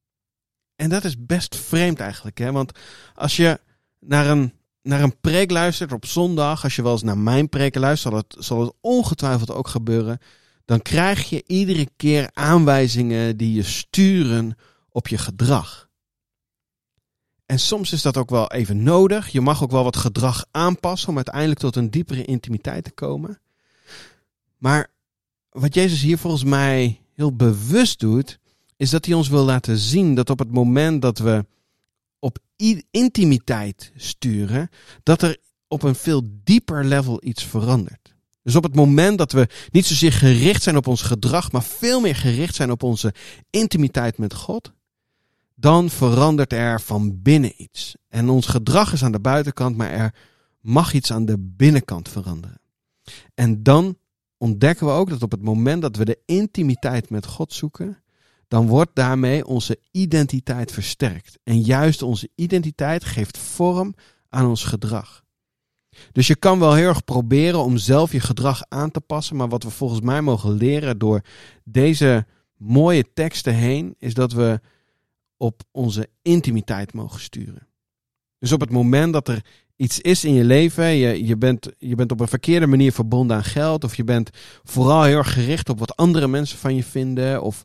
En 0.75 0.89
dat 0.89 1.03
is 1.03 1.15
best 1.25 1.55
vreemd 1.55 1.99
eigenlijk, 1.99 2.37
hè? 2.37 2.51
want 2.51 2.79
als 3.15 3.35
je 3.35 3.59
naar 3.99 4.27
een, 4.27 4.53
naar 4.81 5.01
een 5.01 5.19
preek 5.19 5.51
luistert 5.51 5.91
op 5.91 6.05
zondag, 6.05 6.63
als 6.63 6.75
je 6.75 6.81
wel 6.81 6.91
eens 6.91 7.03
naar 7.03 7.17
mijn 7.17 7.49
preek 7.49 7.75
luistert, 7.75 8.13
zal 8.13 8.23
het, 8.23 8.45
zal 8.45 8.61
het 8.61 8.73
ongetwijfeld 8.81 9.51
ook 9.51 9.67
gebeuren 9.67 10.19
dan 10.65 10.81
krijg 10.81 11.29
je 11.29 11.43
iedere 11.47 11.89
keer 11.97 12.29
aanwijzingen 12.33 13.37
die 13.37 13.53
je 13.53 13.63
sturen 13.63 14.57
op 14.89 15.07
je 15.07 15.17
gedrag. 15.17 15.89
En 17.45 17.59
soms 17.59 17.91
is 17.91 18.01
dat 18.01 18.17
ook 18.17 18.29
wel 18.29 18.51
even 18.51 18.83
nodig. 18.83 19.29
Je 19.29 19.41
mag 19.41 19.63
ook 19.63 19.71
wel 19.71 19.83
wat 19.83 19.97
gedrag 19.97 20.45
aanpassen 20.51 21.09
om 21.09 21.15
uiteindelijk 21.15 21.59
tot 21.59 21.75
een 21.75 21.89
diepere 21.89 22.25
intimiteit 22.25 22.83
te 22.83 22.91
komen. 22.91 23.39
Maar 24.57 24.91
wat 25.53 25.73
Jezus 25.73 26.01
hier 26.01 26.17
volgens 26.17 26.43
mij 26.43 27.01
heel 27.13 27.35
bewust 27.35 27.99
doet, 27.99 28.39
is 28.77 28.89
dat 28.89 29.05
hij 29.05 29.13
ons 29.13 29.29
wil 29.29 29.43
laten 29.43 29.77
zien 29.77 30.15
dat 30.15 30.29
op 30.29 30.39
het 30.39 30.51
moment 30.51 31.01
dat 31.01 31.17
we 31.17 31.45
op 32.19 32.37
intimiteit 32.91 33.91
sturen, 33.95 34.69
dat 35.03 35.21
er 35.21 35.37
op 35.67 35.83
een 35.83 35.95
veel 35.95 36.21
dieper 36.43 36.85
level 36.85 37.19
iets 37.23 37.43
verandert. 37.43 38.13
Dus 38.43 38.55
op 38.55 38.63
het 38.63 38.75
moment 38.75 39.17
dat 39.17 39.31
we 39.31 39.47
niet 39.71 39.85
zozeer 39.85 40.11
gericht 40.11 40.63
zijn 40.63 40.77
op 40.77 40.87
ons 40.87 41.01
gedrag, 41.01 41.51
maar 41.51 41.63
veel 41.63 42.01
meer 42.01 42.15
gericht 42.15 42.55
zijn 42.55 42.71
op 42.71 42.83
onze 42.83 43.13
intimiteit 43.49 44.17
met 44.17 44.33
God, 44.33 44.71
dan 45.55 45.89
verandert 45.89 46.53
er 46.53 46.81
van 46.81 47.21
binnen 47.21 47.53
iets. 47.57 47.95
En 48.09 48.29
ons 48.29 48.45
gedrag 48.45 48.93
is 48.93 49.03
aan 49.03 49.11
de 49.11 49.19
buitenkant, 49.19 49.77
maar 49.77 49.91
er 49.91 50.13
mag 50.61 50.93
iets 50.93 51.11
aan 51.11 51.25
de 51.25 51.37
binnenkant 51.39 52.09
veranderen. 52.09 52.61
En 53.33 53.63
dan 53.63 53.97
ontdekken 54.37 54.85
we 54.85 54.91
ook 54.91 55.09
dat 55.09 55.23
op 55.23 55.31
het 55.31 55.43
moment 55.43 55.81
dat 55.81 55.95
we 55.95 56.05
de 56.05 56.19
intimiteit 56.25 57.09
met 57.09 57.25
God 57.25 57.53
zoeken, 57.53 58.03
dan 58.47 58.67
wordt 58.67 58.91
daarmee 58.93 59.45
onze 59.45 59.79
identiteit 59.91 60.71
versterkt. 60.71 61.39
En 61.43 61.61
juist 61.61 62.01
onze 62.01 62.29
identiteit 62.35 63.03
geeft 63.03 63.37
vorm 63.37 63.93
aan 64.29 64.47
ons 64.47 64.63
gedrag. 64.63 65.23
Dus 66.11 66.27
je 66.27 66.35
kan 66.35 66.59
wel 66.59 66.73
heel 66.73 66.87
erg 66.87 67.03
proberen 67.03 67.59
om 67.59 67.77
zelf 67.77 68.11
je 68.11 68.19
gedrag 68.19 68.61
aan 68.69 68.91
te 68.91 69.01
passen. 69.01 69.35
Maar 69.35 69.49
wat 69.49 69.63
we 69.63 69.69
volgens 69.69 70.01
mij 70.01 70.21
mogen 70.21 70.51
leren 70.51 70.97
door 70.97 71.21
deze 71.63 72.25
mooie 72.57 73.13
teksten 73.13 73.53
heen, 73.53 73.95
is 73.97 74.13
dat 74.13 74.31
we 74.31 74.61
op 75.37 75.61
onze 75.71 76.09
intimiteit 76.21 76.93
mogen 76.93 77.19
sturen. 77.19 77.67
Dus 78.43 78.51
op 78.51 78.59
het 78.59 78.71
moment 78.71 79.13
dat 79.13 79.27
er 79.27 79.45
iets 79.75 79.99
is 79.99 80.25
in 80.25 80.33
je 80.33 80.43
leven, 80.43 80.85
je, 80.85 81.25
je, 81.25 81.37
bent, 81.37 81.69
je 81.77 81.95
bent 81.95 82.11
op 82.11 82.19
een 82.19 82.27
verkeerde 82.27 82.67
manier 82.67 82.91
verbonden 82.91 83.37
aan 83.37 83.43
geld, 83.43 83.83
of 83.83 83.95
je 83.95 84.03
bent 84.03 84.29
vooral 84.63 85.03
heel 85.03 85.17
erg 85.17 85.33
gericht 85.33 85.69
op 85.69 85.79
wat 85.79 85.95
andere 85.95 86.27
mensen 86.27 86.57
van 86.57 86.75
je 86.75 86.83
vinden, 86.83 87.41
of, 87.41 87.63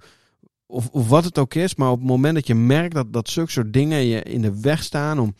of, 0.67 0.89
of 0.89 1.09
wat 1.09 1.25
het 1.25 1.39
ook 1.39 1.55
is, 1.55 1.75
maar 1.75 1.91
op 1.91 1.99
het 1.99 2.07
moment 2.07 2.35
dat 2.35 2.47
je 2.47 2.55
merkt 2.55 2.95
dat, 2.95 3.13
dat 3.13 3.29
zulke 3.29 3.51
soort 3.51 3.73
dingen 3.73 4.05
je 4.05 4.23
in 4.23 4.43
de 4.43 4.61
weg 4.61 4.83
staan 4.83 5.19
om 5.19 5.35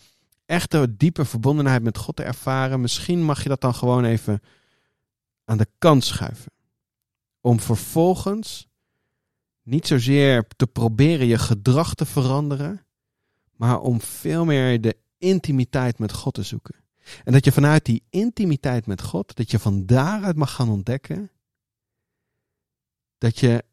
echte 0.47 0.97
diepe 0.97 1.25
verbondenheid 1.25 1.83
met 1.83 1.99
God 1.99 2.17
te 2.17 2.23
ervaren, 2.23 2.81
misschien 2.81 3.25
mag 3.25 3.43
je 3.43 3.49
dat 3.49 3.61
dan 3.61 3.75
gewoon 3.75 4.05
even 4.05 4.41
aan 5.45 5.59
de 5.59 5.69
kant 5.79 6.05
schuiven. 6.05 6.53
Om 7.41 7.61
vervolgens 7.61 8.69
niet 9.63 9.87
zozeer 9.87 10.47
te 10.57 10.67
proberen 10.67 11.27
je 11.27 11.39
gedrag 11.39 11.95
te 11.95 12.07
veranderen, 12.07 12.87
maar 13.57 13.81
om 13.81 14.01
veel 14.01 14.45
meer 14.45 14.81
de 14.81 14.97
intimiteit 15.19 15.99
met 15.99 16.13
God 16.13 16.35
te 16.35 16.43
zoeken. 16.43 16.75
En 17.25 17.33
dat 17.33 17.45
je 17.45 17.53
vanuit 17.53 17.85
die 17.85 18.03
intimiteit 18.11 18.87
met 18.87 19.03
God, 19.03 19.37
dat 19.37 19.51
je 19.51 19.59
van 19.59 19.87
daaruit 19.87 20.37
mag 20.37 20.55
gaan 20.55 20.69
ontdekken 20.69 21.31
dat 23.19 23.39
je 23.39 23.65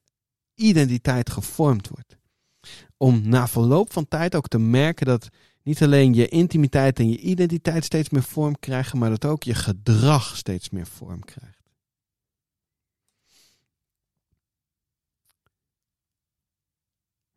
identiteit 0.54 1.30
gevormd 1.30 1.88
wordt. 1.88 2.18
Om 2.98 3.30
na 3.30 3.48
verloop 3.48 3.94
van 3.94 4.08
tijd 4.08 4.36
ook 4.36 4.48
te 4.48 4.60
merken 4.60 5.06
dat 5.06 5.30
niet 5.64 5.84
alleen 5.84 6.14
je 6.14 6.28
intimiteit 6.28 7.00
en 7.00 7.10
je 7.10 7.20
identiteit 7.20 7.86
steeds 7.86 8.10
meer 8.10 8.24
vorm 8.24 8.60
krijgen, 8.60 8.98
maar 8.98 9.10
dat 9.10 9.26
ook 9.26 9.44
je 9.44 9.54
gedrag 9.54 10.38
steeds 10.38 10.70
meer 10.70 10.88
vorm 10.88 11.24
krijgt. 11.24 11.64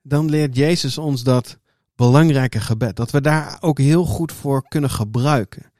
Dan 0.02 0.30
leert 0.30 0.56
Jezus 0.56 0.98
ons 0.98 1.22
dat 1.22 1.58
belangrijke 1.98 2.60
gebed. 2.60 2.96
Dat 2.96 3.10
we 3.10 3.20
daar 3.20 3.56
ook 3.60 3.78
heel 3.78 4.04
goed 4.04 4.32
voor 4.32 4.68
kunnen 4.68 4.90
gebruiken. 4.90 5.72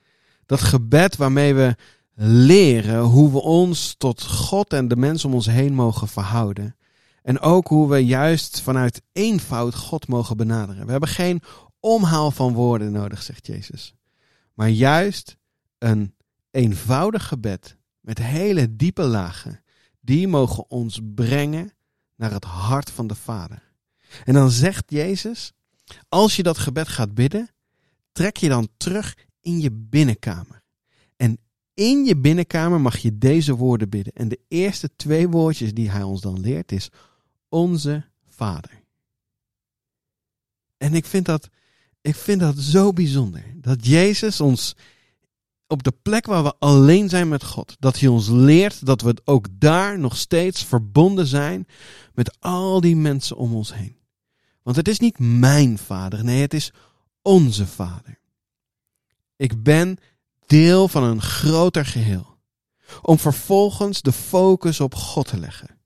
Dat 0.47 0.61
gebed 0.61 1.17
waarmee 1.17 1.55
we 1.55 1.77
leren 2.21 3.01
hoe 3.01 3.33
we 3.33 3.41
ons 3.41 3.95
tot 3.99 4.23
God 4.23 4.73
en 4.73 4.89
de 4.89 4.97
mensen 4.97 5.29
om 5.29 5.35
ons 5.35 5.47
heen 5.47 5.75
mogen 5.75 6.09
verhouden. 6.09 6.77
En 7.23 7.41
ook 7.41 7.69
hoe 7.69 7.89
we 7.89 7.99
juist 7.99 8.61
vanuit 8.61 9.03
eenvoud 9.13 9.75
God 9.75 10.09
mogen 10.09 10.37
benaderen. 10.37 10.85
We 10.85 10.91
hebben 10.91 11.09
geen 11.09 11.43
omhaal 11.81 12.31
van 12.31 12.53
woorden 12.53 12.93
nodig, 12.93 13.23
zegt 13.23 13.47
Jezus. 13.47 13.95
Maar 14.55 14.69
juist 14.69 15.37
een 15.79 16.15
eenvoudig 16.51 17.29
gebed 17.29 17.77
met 18.01 18.19
hele 18.19 18.77
diepe 18.77 19.03
lagen. 19.03 19.63
Die 20.01 20.29
mogen 20.29 20.71
ons 20.71 21.01
brengen 21.15 21.73
naar 22.17 22.33
het 22.33 22.45
hart 22.45 22.91
van 22.91 23.07
de 23.07 23.15
Vader. 23.15 23.63
En 24.25 24.35
dan 24.35 24.51
zegt 24.51 24.85
Jezus, 24.87 25.53
als 26.09 26.37
je 26.37 26.43
dat 26.43 26.59
gebed 26.59 26.89
gaat 26.89 27.15
bidden, 27.15 27.51
trek 28.13 28.37
je 28.37 28.49
dan 28.49 28.69
terug 28.77 29.17
in 29.41 29.61
je 29.61 29.71
binnenkamer. 29.73 30.63
En 31.17 31.39
in 31.75 32.05
je 32.05 32.17
binnenkamer 32.17 32.81
mag 32.81 32.97
je 32.97 33.19
deze 33.19 33.55
woorden 33.55 33.89
bidden. 33.89 34.13
En 34.13 34.29
de 34.29 34.41
eerste 34.49 34.91
twee 34.97 35.29
woordjes 35.29 35.75
die 35.75 35.91
hij 35.91 36.03
ons 36.03 36.21
dan 36.21 36.41
leert 36.41 36.73
is 36.73 36.91
onze 37.49 38.05
Vader. 38.29 38.83
En 40.77 40.95
ik 40.95 41.07
vind 41.07 41.27
dat, 41.27 41.49
ik 42.01 42.15
vind 42.15 42.41
dat 42.41 42.59
zo 42.59 42.93
bijzonder. 42.93 43.45
Dat 43.55 43.87
Jezus 43.87 44.41
ons 44.41 44.77
op 45.67 45.83
de 45.83 45.93
plek 46.03 46.27
waar 46.27 46.43
we 46.43 46.55
alleen 46.59 47.09
zijn 47.09 47.29
met 47.29 47.45
God, 47.45 47.77
dat 47.79 48.01
hij 48.01 48.09
ons 48.09 48.29
leert 48.29 48.87
dat 48.87 49.01
we 49.01 49.17
ook 49.25 49.47
daar 49.51 49.99
nog 49.99 50.17
steeds 50.17 50.65
verbonden 50.65 51.27
zijn 51.27 51.67
met 52.15 52.41
al 52.41 52.81
die 52.81 52.97
mensen 52.97 53.37
om 53.37 53.55
ons 53.55 53.75
heen. 53.75 53.98
Want 54.69 54.81
het 54.81 54.89
is 54.89 54.99
niet 54.99 55.19
mijn 55.19 55.79
vader, 55.79 56.25
nee, 56.25 56.41
het 56.41 56.55
is 56.55 56.73
onze 57.23 57.67
vader. 57.67 58.19
Ik 59.37 59.63
ben 59.63 59.99
deel 60.47 60.89
van 60.89 61.03
een 61.03 61.23
groter 61.23 61.87
geheel. 61.87 62.37
Om 63.03 63.19
vervolgens 63.19 64.03
de 64.03 64.13
focus 64.13 64.81
op 64.81 64.95
God 64.95 65.29
te 65.29 65.39
leggen. 65.39 65.79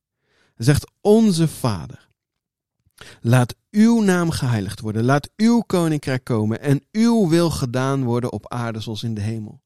Zegt 0.57 0.91
onze 1.01 1.49
Vader. 1.49 2.09
Laat 3.21 3.55
uw 3.71 4.01
naam 4.01 4.31
geheiligd 4.31 4.81
worden. 4.81 5.05
Laat 5.05 5.31
uw 5.37 5.61
koninkrijk 5.61 6.25
komen 6.25 6.61
en 6.61 6.87
uw 6.93 7.29
wil 7.29 7.51
gedaan 7.51 8.05
worden 8.05 8.33
op 8.33 8.53
aarde 8.53 8.81
zoals 8.81 9.03
in 9.03 9.15
de 9.15 9.21
hemel. 9.21 9.61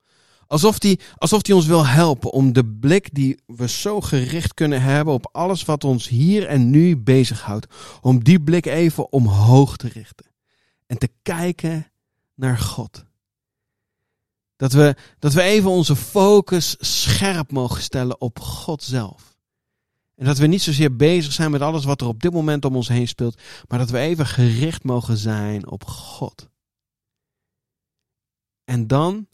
Alsof 0.47 0.83
hij 0.83 0.99
alsof 1.17 1.43
die 1.43 1.55
ons 1.55 1.67
wil 1.67 1.87
helpen 1.87 2.33
om 2.33 2.53
de 2.53 2.67
blik 2.67 3.15
die 3.15 3.41
we 3.47 3.69
zo 3.69 4.01
gericht 4.01 4.55
kunnen 4.55 4.83
hebben 4.83 5.15
op 5.15 5.29
alles 5.33 5.65
wat 5.65 5.85
ons 5.85 6.09
hier 6.09 6.47
en 6.47 6.71
nu 6.71 6.97
bezighoudt, 6.97 7.67
om 8.01 8.25
die 8.25 8.41
blik 8.41 8.67
even 8.67 9.13
omhoog 9.13 9.77
te 9.77 9.89
richten. 9.89 10.27
En 10.87 10.99
te 10.99 11.09
kijken 11.23 11.91
naar 12.35 12.59
God. 12.59 13.05
Dat 14.57 14.73
we, 14.73 14.97
dat 15.19 15.33
we 15.33 15.43
even 15.43 15.71
onze 15.71 15.97
focus 15.97 16.77
scherp 16.79 17.53
mogen 17.53 17.83
stellen 17.83 18.21
op 18.21 18.41
God 18.41 18.83
zelf. 18.83 19.37
En 20.17 20.25
dat 20.25 20.39
we 20.39 20.47
niet 20.47 20.63
zozeer 20.63 20.97
bezig 20.97 21.33
zijn 21.33 21.51
met 21.51 21.61
alles 21.61 21.85
wat 21.85 22.01
er 22.01 22.07
op 22.07 22.23
dit 22.23 22.33
moment 22.33 22.65
om 22.65 22.77
ons 22.77 22.89
heen 22.89 23.09
speelt, 23.09 23.41
maar 23.69 23.79
dat 23.79 23.91
we 23.91 23.99
even 23.99 24.27
gericht 24.27 24.85
mogen 24.85 25.17
zijn 25.17 25.67
op 25.67 25.85
God. 25.85 26.49
En 28.65 28.87
dan, 28.87 29.27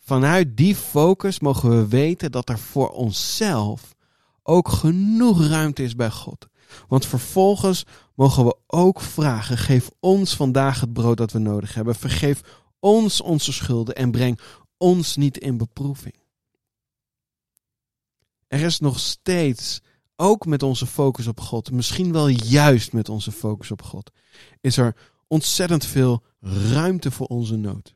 vanuit 0.00 0.56
die 0.56 0.76
focus, 0.76 1.40
mogen 1.40 1.70
we 1.70 1.88
weten 1.88 2.32
dat 2.32 2.48
er 2.48 2.58
voor 2.58 2.88
onszelf 2.88 3.94
ook 4.42 4.68
genoeg 4.68 5.46
ruimte 5.46 5.82
is 5.82 5.94
bij 5.94 6.10
God. 6.10 6.48
Want 6.88 7.06
vervolgens 7.06 7.84
mogen 8.14 8.44
we 8.44 8.56
ook 8.66 9.00
vragen: 9.00 9.58
geef 9.58 9.90
ons 10.00 10.36
vandaag 10.36 10.80
het 10.80 10.92
brood 10.92 11.16
dat 11.16 11.32
we 11.32 11.38
nodig 11.38 11.74
hebben. 11.74 11.94
Vergeef 11.94 12.40
ons 12.78 13.20
onze 13.20 13.52
schulden 13.52 13.94
en 13.94 14.10
breng 14.10 14.40
ons 14.76 15.16
niet 15.16 15.38
in 15.38 15.56
beproeving. 15.56 16.14
Er 18.46 18.60
is 18.60 18.80
nog 18.80 18.98
steeds, 18.98 19.80
ook 20.16 20.46
met 20.46 20.62
onze 20.62 20.86
focus 20.86 21.26
op 21.26 21.40
God, 21.40 21.70
misschien 21.70 22.12
wel 22.12 22.28
juist 22.28 22.92
met 22.92 23.08
onze 23.08 23.32
focus 23.32 23.70
op 23.70 23.82
God, 23.82 24.10
is 24.60 24.76
er 24.76 24.96
ontzettend 25.26 25.84
veel 25.84 26.22
ruimte 26.40 27.10
voor 27.10 27.26
onze 27.26 27.56
nood. 27.56 27.94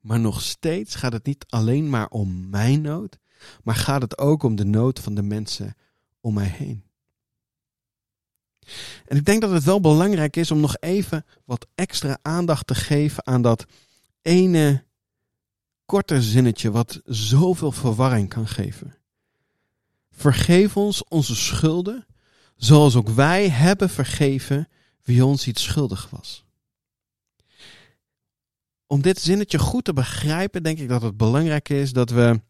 Maar 0.00 0.20
nog 0.20 0.42
steeds 0.42 0.94
gaat 0.94 1.12
het 1.12 1.26
niet 1.26 1.44
alleen 1.48 1.90
maar 1.90 2.08
om 2.08 2.48
mijn 2.48 2.80
nood, 2.80 3.18
maar 3.62 3.74
gaat 3.74 4.02
het 4.02 4.18
ook 4.18 4.42
om 4.42 4.56
de 4.56 4.64
nood 4.64 4.98
van 4.98 5.14
de 5.14 5.22
mensen 5.22 5.74
om 6.20 6.34
mij 6.34 6.46
heen. 6.46 6.86
En 9.06 9.16
ik 9.16 9.24
denk 9.24 9.40
dat 9.40 9.50
het 9.50 9.64
wel 9.64 9.80
belangrijk 9.80 10.36
is 10.36 10.50
om 10.50 10.60
nog 10.60 10.76
even 10.80 11.24
wat 11.44 11.66
extra 11.74 12.18
aandacht 12.22 12.66
te 12.66 12.74
geven 12.74 13.26
aan 13.26 13.42
dat 13.42 13.66
ene 14.22 14.84
korte 15.84 16.22
zinnetje 16.22 16.70
wat 16.70 17.00
zoveel 17.04 17.72
verwarring 17.72 18.28
kan 18.28 18.46
geven. 18.46 18.96
Vergeef 20.10 20.76
ons 20.76 21.04
onze 21.04 21.36
schulden, 21.36 22.06
zoals 22.56 22.96
ook 22.96 23.08
wij 23.08 23.48
hebben 23.48 23.90
vergeven 23.90 24.68
wie 25.02 25.24
ons 25.24 25.46
iets 25.46 25.62
schuldig 25.62 26.10
was. 26.10 26.44
Om 28.90 29.02
dit 29.02 29.20
zinnetje 29.20 29.58
goed 29.58 29.84
te 29.84 29.92
begrijpen, 29.92 30.62
denk 30.62 30.78
ik 30.78 30.88
dat 30.88 31.02
het 31.02 31.16
belangrijk 31.16 31.68
is 31.68 31.92
dat 31.92 32.10
we 32.10 32.40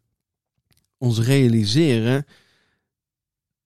ons 0.99 1.18
realiseren 1.21 2.26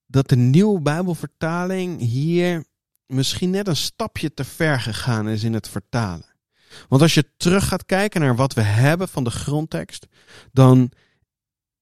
dat 0.05 0.29
de 0.29 0.35
nieuwe 0.35 0.81
Bijbelvertaling 0.81 1.99
hier 1.99 2.65
misschien 3.05 3.49
net 3.49 3.67
een 3.67 3.75
stapje 3.75 4.33
te 4.33 4.43
ver 4.43 4.79
gegaan 4.79 5.29
is 5.29 5.43
in 5.43 5.53
het 5.53 5.67
vertalen. 5.67 6.25
Want 6.89 7.01
als 7.01 7.13
je 7.13 7.35
terug 7.37 7.67
gaat 7.67 7.85
kijken 7.85 8.21
naar 8.21 8.35
wat 8.35 8.53
we 8.53 8.61
hebben 8.61 9.07
van 9.07 9.23
de 9.23 9.31
grondtekst, 9.31 10.07
dan 10.51 10.91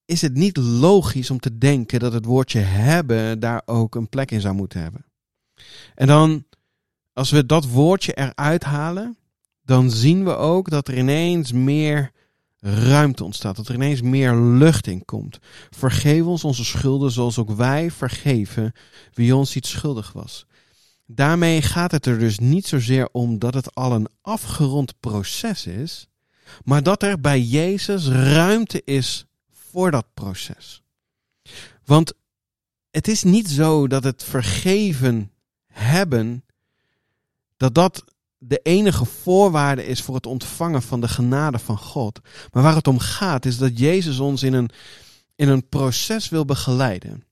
is 0.05 0.21
het 0.21 0.33
niet 0.33 0.57
logisch 0.57 1.29
om 1.29 1.39
te 1.39 1.57
denken 1.57 1.99
dat 1.99 2.13
het 2.13 2.25
woordje 2.25 2.59
hebben 2.59 3.39
daar 3.39 3.61
ook 3.65 3.95
een 3.95 4.09
plek 4.09 4.31
in 4.31 4.41
zou 4.41 4.55
moeten 4.55 4.81
hebben. 4.81 5.05
En 5.95 6.07
dan, 6.07 6.45
als 7.13 7.29
we 7.29 7.45
dat 7.45 7.67
woordje 7.67 8.13
eruit 8.13 8.63
halen, 8.63 9.17
dan 9.63 9.91
zien 9.91 10.23
we 10.23 10.35
ook 10.35 10.69
dat 10.69 10.87
er 10.87 10.97
ineens 10.97 11.51
meer 11.51 12.11
ruimte 12.59 13.23
ontstaat, 13.23 13.55
dat 13.55 13.67
er 13.67 13.75
ineens 13.75 14.01
meer 14.01 14.35
lucht 14.35 14.87
in 14.87 15.05
komt. 15.05 15.39
Vergeef 15.69 16.23
ons 16.23 16.43
onze 16.43 16.65
schulden 16.65 17.11
zoals 17.11 17.37
ook 17.37 17.51
wij 17.51 17.91
vergeven 17.91 18.73
wie 19.13 19.35
ons 19.35 19.55
iets 19.55 19.69
schuldig 19.69 20.11
was. 20.11 20.45
Daarmee 21.05 21.61
gaat 21.61 21.91
het 21.91 22.05
er 22.05 22.19
dus 22.19 22.39
niet 22.39 22.67
zozeer 22.67 23.09
om 23.11 23.39
dat 23.39 23.53
het 23.53 23.75
al 23.75 23.91
een 23.93 24.07
afgerond 24.21 24.99
proces 24.99 25.65
is, 25.65 26.07
maar 26.63 26.83
dat 26.83 27.03
er 27.03 27.21
bij 27.21 27.41
Jezus 27.41 28.07
ruimte 28.07 28.81
is 28.85 29.25
voor 29.51 29.91
dat 29.91 30.05
proces. 30.13 30.81
Want 31.85 32.13
het 32.91 33.07
is 33.07 33.23
niet 33.23 33.49
zo 33.49 33.87
dat 33.87 34.03
het 34.03 34.23
vergeven 34.23 35.31
hebben, 35.67 36.45
dat 37.57 37.75
dat 37.75 38.03
de 38.43 38.59
enige 38.63 39.05
voorwaarde 39.05 39.85
is 39.85 40.01
voor 40.01 40.15
het 40.15 40.25
ontvangen 40.25 40.81
van 40.81 41.01
de 41.01 41.07
genade 41.07 41.59
van 41.59 41.77
God. 41.77 42.19
Maar 42.51 42.63
waar 42.63 42.75
het 42.75 42.87
om 42.87 42.99
gaat 42.99 43.45
is 43.45 43.57
dat 43.57 43.79
Jezus 43.79 44.19
ons 44.19 44.43
in 44.43 44.53
een, 44.53 44.69
in 45.35 45.49
een 45.49 45.69
proces 45.69 46.29
wil 46.29 46.45
begeleiden. 46.45 47.23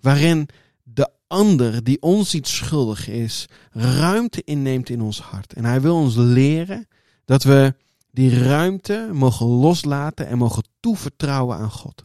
Waarin 0.00 0.48
de 0.82 1.10
ander 1.26 1.84
die 1.84 2.02
ons 2.02 2.34
iets 2.34 2.56
schuldig 2.56 3.08
is, 3.08 3.46
ruimte 3.70 4.42
inneemt 4.44 4.88
in 4.88 5.00
ons 5.00 5.20
hart. 5.20 5.52
En 5.52 5.64
hij 5.64 5.80
wil 5.80 5.94
ons 5.94 6.14
leren 6.16 6.88
dat 7.24 7.42
we 7.42 7.74
die 8.10 8.38
ruimte 8.42 9.10
mogen 9.12 9.46
loslaten 9.46 10.26
en 10.26 10.38
mogen 10.38 10.64
toevertrouwen 10.80 11.56
aan 11.56 11.70
God. 11.70 12.04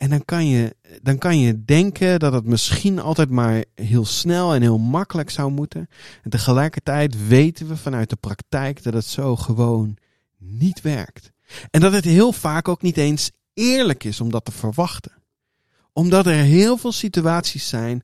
En 0.00 0.10
dan 0.10 0.24
kan, 0.24 0.46
je, 0.46 0.76
dan 1.02 1.18
kan 1.18 1.38
je 1.38 1.64
denken 1.64 2.18
dat 2.18 2.32
het 2.32 2.44
misschien 2.44 2.98
altijd 2.98 3.30
maar 3.30 3.64
heel 3.74 4.04
snel 4.04 4.54
en 4.54 4.62
heel 4.62 4.78
makkelijk 4.78 5.30
zou 5.30 5.50
moeten. 5.50 5.88
En 6.22 6.30
tegelijkertijd 6.30 7.26
weten 7.26 7.68
we 7.68 7.76
vanuit 7.76 8.10
de 8.10 8.16
praktijk 8.16 8.82
dat 8.82 8.92
het 8.92 9.04
zo 9.04 9.36
gewoon 9.36 9.96
niet 10.38 10.80
werkt. 10.80 11.30
En 11.70 11.80
dat 11.80 11.92
het 11.92 12.04
heel 12.04 12.32
vaak 12.32 12.68
ook 12.68 12.82
niet 12.82 12.96
eens 12.96 13.30
eerlijk 13.54 14.04
is 14.04 14.20
om 14.20 14.30
dat 14.30 14.44
te 14.44 14.52
verwachten 14.52 15.20
omdat 15.92 16.26
er 16.26 16.32
heel 16.32 16.76
veel 16.76 16.92
situaties 16.92 17.68
zijn 17.68 18.02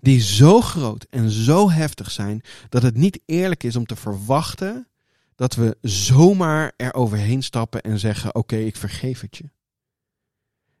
die 0.00 0.20
zo 0.20 0.60
groot 0.60 1.06
en 1.10 1.30
zo 1.30 1.70
heftig 1.70 2.10
zijn 2.10 2.42
dat 2.68 2.82
het 2.82 2.96
niet 2.96 3.20
eerlijk 3.26 3.62
is 3.62 3.76
om 3.76 3.86
te 3.86 3.96
verwachten 3.96 4.88
dat 5.34 5.54
we 5.54 5.76
zomaar 5.82 6.72
er 6.76 6.94
overheen 6.94 7.42
stappen 7.42 7.82
en 7.82 7.98
zeggen: 7.98 8.34
Oké, 8.34 8.56
ik 8.56 8.76
vergeef 8.76 9.20
het 9.20 9.36
je. 9.36 9.50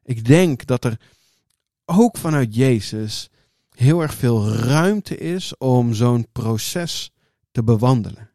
Ik 0.08 0.24
denk 0.24 0.66
dat 0.66 0.84
er 0.84 1.00
ook 1.84 2.16
vanuit 2.16 2.54
Jezus 2.54 3.30
heel 3.70 4.00
erg 4.00 4.14
veel 4.14 4.48
ruimte 4.48 5.16
is 5.16 5.56
om 5.56 5.94
zo'n 5.94 6.26
proces 6.32 7.10
te 7.50 7.62
bewandelen. 7.62 8.30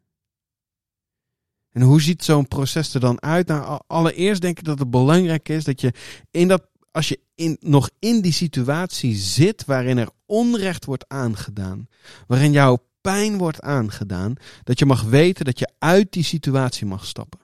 En 1.70 1.82
hoe 1.82 2.00
ziet 2.00 2.24
zo'n 2.24 2.48
proces 2.48 2.94
er 2.94 3.00
dan 3.00 3.22
uit? 3.22 3.46
Nou, 3.46 3.80
allereerst 3.86 4.40
denk 4.40 4.58
ik 4.58 4.64
dat 4.64 4.78
het 4.78 4.90
belangrijk 4.90 5.48
is 5.48 5.64
dat 5.64 5.80
je 5.80 5.92
in 6.30 6.48
dat 6.48 6.66
als 6.90 7.08
je 7.08 7.20
in, 7.34 7.56
nog 7.60 7.90
in 7.98 8.20
die 8.20 8.32
situatie 8.32 9.14
zit 9.14 9.64
waarin 9.64 9.98
er 9.98 10.10
onrecht 10.26 10.84
wordt 10.84 11.08
aangedaan, 11.08 11.88
waarin 12.26 12.52
jouw 12.52 12.86
pijn 13.00 13.38
wordt 13.38 13.60
aangedaan, 13.60 14.34
dat 14.64 14.78
je 14.78 14.86
mag 14.86 15.02
weten 15.02 15.44
dat 15.44 15.58
je 15.58 15.72
uit 15.78 16.12
die 16.12 16.24
situatie 16.24 16.86
mag 16.86 17.06
stappen. 17.06 17.40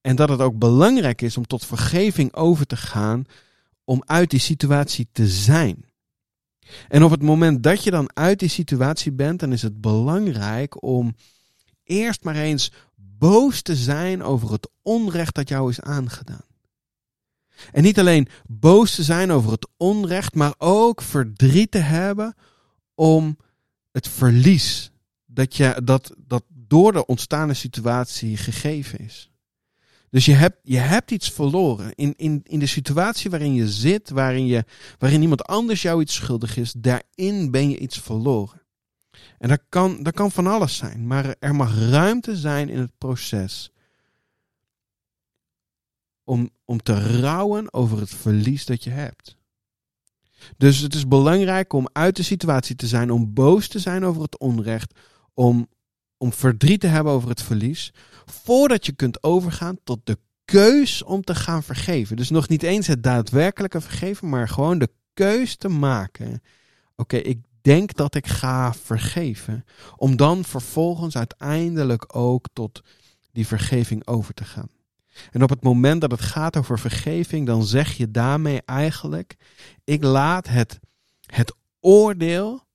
En 0.00 0.16
dat 0.16 0.28
het 0.28 0.40
ook 0.40 0.58
belangrijk 0.58 1.22
is 1.22 1.36
om 1.36 1.46
tot 1.46 1.66
vergeving 1.66 2.34
over 2.34 2.66
te 2.66 2.76
gaan, 2.76 3.24
om 3.84 4.02
uit 4.06 4.30
die 4.30 4.40
situatie 4.40 5.08
te 5.12 5.28
zijn. 5.28 5.84
En 6.88 7.04
op 7.04 7.10
het 7.10 7.22
moment 7.22 7.62
dat 7.62 7.84
je 7.84 7.90
dan 7.90 8.10
uit 8.14 8.38
die 8.38 8.48
situatie 8.48 9.12
bent, 9.12 9.40
dan 9.40 9.52
is 9.52 9.62
het 9.62 9.80
belangrijk 9.80 10.82
om 10.82 11.14
eerst 11.84 12.24
maar 12.24 12.36
eens 12.36 12.72
boos 12.94 13.62
te 13.62 13.76
zijn 13.76 14.22
over 14.22 14.52
het 14.52 14.70
onrecht 14.82 15.34
dat 15.34 15.48
jou 15.48 15.70
is 15.70 15.80
aangedaan. 15.80 16.48
En 17.72 17.82
niet 17.82 17.98
alleen 17.98 18.28
boos 18.46 18.94
te 18.94 19.02
zijn 19.02 19.30
over 19.30 19.50
het 19.50 19.68
onrecht, 19.76 20.34
maar 20.34 20.54
ook 20.58 21.02
verdriet 21.02 21.70
te 21.70 21.78
hebben 21.78 22.34
om 22.94 23.36
het 23.90 24.08
verlies 24.08 24.90
dat, 25.26 25.56
je, 25.56 25.80
dat, 25.84 26.14
dat 26.26 26.44
door 26.48 26.92
de 26.92 27.06
ontstaande 27.06 27.54
situatie 27.54 28.36
gegeven 28.36 28.98
is. 28.98 29.29
Dus 30.10 30.24
je 30.24 30.32
hebt, 30.32 30.58
je 30.62 30.78
hebt 30.78 31.10
iets 31.10 31.30
verloren. 31.30 31.94
In, 31.94 32.14
in, 32.16 32.40
in 32.44 32.58
de 32.58 32.66
situatie 32.66 33.30
waarin 33.30 33.54
je 33.54 33.68
zit, 33.68 34.10
waarin, 34.10 34.46
je, 34.46 34.64
waarin 34.98 35.22
iemand 35.22 35.44
anders 35.44 35.82
jou 35.82 36.00
iets 36.00 36.14
schuldig 36.14 36.56
is, 36.56 36.72
daarin 36.72 37.50
ben 37.50 37.70
je 37.70 37.78
iets 37.78 37.98
verloren. 37.98 38.62
En 39.38 39.48
dat 39.48 39.60
kan, 39.68 40.02
dat 40.02 40.14
kan 40.14 40.30
van 40.30 40.46
alles 40.46 40.76
zijn, 40.76 41.06
maar 41.06 41.36
er 41.38 41.54
mag 41.54 41.78
ruimte 41.90 42.36
zijn 42.36 42.68
in 42.68 42.78
het 42.78 42.98
proces 42.98 43.72
om, 46.24 46.50
om 46.64 46.82
te 46.82 47.20
rouwen 47.20 47.72
over 47.72 47.98
het 47.98 48.10
verlies 48.10 48.66
dat 48.66 48.84
je 48.84 48.90
hebt. 48.90 49.36
Dus 50.56 50.78
het 50.78 50.94
is 50.94 51.08
belangrijk 51.08 51.72
om 51.72 51.88
uit 51.92 52.16
de 52.16 52.22
situatie 52.22 52.76
te 52.76 52.86
zijn, 52.86 53.10
om 53.10 53.34
boos 53.34 53.68
te 53.68 53.78
zijn 53.78 54.04
over 54.04 54.22
het 54.22 54.38
onrecht, 54.38 54.94
om, 55.34 55.68
om 56.20 56.32
verdriet 56.32 56.80
te 56.80 56.86
hebben 56.86 57.12
over 57.12 57.28
het 57.28 57.42
verlies, 57.42 57.92
voordat 58.24 58.86
je 58.86 58.92
kunt 58.92 59.22
overgaan 59.22 59.78
tot 59.84 60.00
de 60.04 60.18
keus 60.44 61.02
om 61.02 61.22
te 61.22 61.34
gaan 61.34 61.62
vergeven. 61.62 62.16
Dus 62.16 62.30
nog 62.30 62.48
niet 62.48 62.62
eens 62.62 62.86
het 62.86 63.02
daadwerkelijke 63.02 63.80
vergeven, 63.80 64.28
maar 64.28 64.48
gewoon 64.48 64.78
de 64.78 64.88
keus 65.14 65.56
te 65.56 65.68
maken. 65.68 66.42
Oké, 66.96 67.16
ik 67.16 67.38
denk 67.60 67.94
dat 67.94 68.14
ik 68.14 68.26
ga 68.26 68.74
vergeven. 68.74 69.64
Om 69.96 70.16
dan 70.16 70.44
vervolgens 70.44 71.16
uiteindelijk 71.16 72.16
ook 72.16 72.46
tot 72.52 72.80
die 73.32 73.46
vergeving 73.46 74.06
over 74.06 74.34
te 74.34 74.44
gaan. 74.44 74.68
En 75.30 75.42
op 75.42 75.50
het 75.50 75.62
moment 75.62 76.00
dat 76.00 76.10
het 76.10 76.20
gaat 76.20 76.56
over 76.56 76.78
vergeving, 76.78 77.46
dan 77.46 77.64
zeg 77.64 77.96
je 77.96 78.10
daarmee 78.10 78.62
eigenlijk: 78.64 79.36
ik 79.84 80.02
laat 80.02 80.48
het, 80.48 80.78
het 81.26 81.54
oordeel 81.80 82.68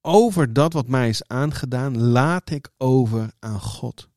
over 0.00 0.52
dat 0.52 0.72
wat 0.72 0.88
mij 0.88 1.08
is 1.08 1.28
aangedaan, 1.28 1.98
laat 1.98 2.50
ik 2.50 2.70
over 2.76 3.30
aan 3.38 3.60
God. 3.60 4.08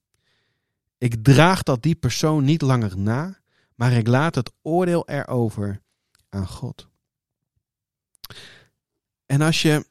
Ik 0.98 1.24
draag 1.24 1.64
dat 1.64 1.84
die 1.84 1.96
persoon 1.96 2.44
niet 2.44 2.62
langer 2.62 2.98
na, 2.98 3.40
maar 3.76 3.92
ik 3.92 4.08
laat 4.08 4.36
het 4.36 4.52
oordeel 4.62 5.08
erover 5.08 5.82
aan 6.30 6.48
God. 6.48 6.88
En 9.26 9.42
als 9.42 9.62
je, 9.62 9.86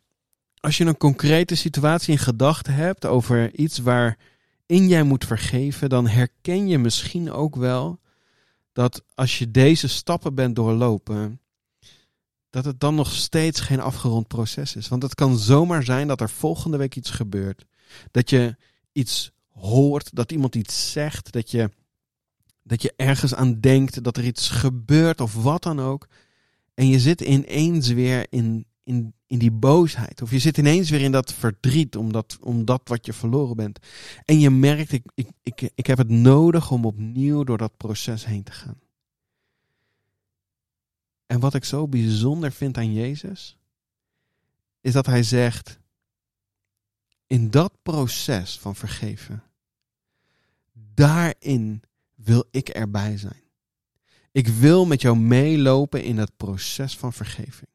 als 0.61 0.77
je 0.77 0.85
een 0.85 0.97
concrete 0.97 1.55
situatie 1.55 2.13
in 2.13 2.19
gedachten 2.19 2.75
hebt 2.75 3.07
over 3.07 3.55
iets 3.55 3.79
waar 3.79 4.19
in 4.67 4.89
jij 4.89 5.03
moet 5.03 5.25
vergeven, 5.25 5.89
dan 5.89 6.07
herken 6.07 6.69
je 6.69 6.79
misschien 6.79 7.33
ook 7.33 7.57
wel 7.57 8.01
dat 8.73 9.05
als 9.15 9.39
je 9.39 9.51
deze 9.51 9.89
stappen 9.89 10.35
bent 10.35 10.57
doorlopen, 10.57 11.40
dat 12.51 12.65
het 12.65 12.81
dan 12.81 12.95
nog 12.95 13.13
steeds 13.13 13.61
geen 13.61 13.81
afgerond 13.81 14.29
proces 14.29 14.77
is. 14.77 14.89
Want 14.89 15.03
het 15.03 15.15
kan 15.15 15.39
zomaar 15.39 15.85
zijn 15.85 16.09
dat 16.09 16.21
er 16.21 16.31
volgende 16.31 16.77
week 16.77 16.97
iets 16.97 17.11
gebeurt. 17.11 17.67
Dat 18.11 18.31
je 18.31 18.57
iets 18.93 19.33
hoort, 19.49 20.15
dat 20.15 20.33
iemand 20.33 20.55
iets 20.55 20.93
zegt, 20.93 21.33
dat 21.33 21.51
je, 21.51 21.71
dat 22.63 22.83
je 22.83 22.93
ergens 22.97 23.35
aan 23.35 23.61
denkt, 23.61 24.05
dat 24.05 24.17
er 24.17 24.25
iets 24.25 24.49
gebeurt 24.49 25.21
of 25.21 25.35
wat 25.35 25.63
dan 25.63 25.81
ook. 25.81 26.07
En 26.75 26.89
je 26.89 27.01
zit 27.01 27.21
ineens 27.21 27.89
weer 27.89 28.27
in, 28.31 28.67
in, 28.83 29.15
in 29.27 29.39
die 29.39 29.51
boosheid. 29.51 30.23
Of 30.23 30.31
je 30.31 30.39
zit 30.39 30.59
ineens 30.59 30.91
weer 30.91 31.01
in 31.01 31.13
dat 31.13 31.33
verdriet 31.33 31.97
omdat, 31.97 32.39
omdat 32.41 32.81
wat 32.85 33.07
je 33.07 33.13
verloren 33.13 33.57
bent. 33.57 33.79
En 34.25 34.41
je 34.41 34.51
merkt, 34.51 34.93
ik, 34.93 35.05
ik, 35.15 35.29
ik, 35.43 35.71
ik 35.75 35.87
heb 35.87 35.99
het 35.99 36.09
nodig 36.09 36.71
om 36.71 36.85
opnieuw 36.85 37.45
door 37.45 37.59
dat 37.59 37.77
proces 37.77 38.25
heen 38.25 38.43
te 38.43 38.53
gaan. 38.53 38.81
En 41.31 41.41
wat 41.41 41.55
ik 41.55 41.65
zo 41.65 41.89
bijzonder 41.89 42.53
vind 42.53 42.77
aan 42.77 42.93
Jezus, 42.93 43.57
is 44.81 44.93
dat 44.93 45.07
hij 45.07 45.23
zegt, 45.23 45.79
in 47.27 47.51
dat 47.51 47.73
proces 47.83 48.59
van 48.59 48.77
vergeven, 48.77 49.43
daarin 50.73 51.83
wil 52.15 52.45
ik 52.51 52.69
erbij 52.69 53.17
zijn. 53.17 53.43
Ik 54.33 54.49
wil 54.49 54.87
met 54.87 55.01
jou 55.01 55.17
meelopen 55.17 56.05
in 56.05 56.19
het 56.19 56.37
proces 56.37 56.97
van 56.97 57.13
vergeving. 57.13 57.71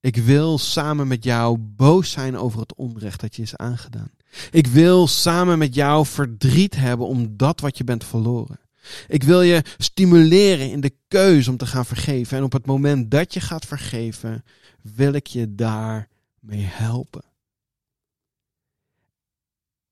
Ik 0.00 0.16
wil 0.16 0.58
samen 0.58 1.08
met 1.08 1.24
jou 1.24 1.58
boos 1.58 2.10
zijn 2.10 2.36
over 2.36 2.60
het 2.60 2.74
onrecht 2.74 3.20
dat 3.20 3.36
je 3.36 3.42
is 3.42 3.56
aangedaan. 3.56 4.12
Ik 4.50 4.66
wil 4.66 5.06
samen 5.06 5.58
met 5.58 5.74
jou 5.74 6.06
verdriet 6.06 6.76
hebben 6.76 7.06
om 7.06 7.36
dat 7.36 7.60
wat 7.60 7.78
je 7.78 7.84
bent 7.84 8.04
verloren. 8.04 8.60
Ik 9.08 9.22
wil 9.22 9.42
je 9.42 9.62
stimuleren 9.78 10.70
in 10.70 10.80
de 10.80 10.94
keuze 11.08 11.50
om 11.50 11.56
te 11.56 11.66
gaan 11.66 11.86
vergeven. 11.86 12.38
En 12.38 12.44
op 12.44 12.52
het 12.52 12.66
moment 12.66 13.10
dat 13.10 13.34
je 13.34 13.40
gaat 13.40 13.64
vergeven, 13.64 14.44
wil 14.82 15.12
ik 15.12 15.26
je 15.26 15.54
daarmee 15.54 16.64
helpen. 16.64 17.24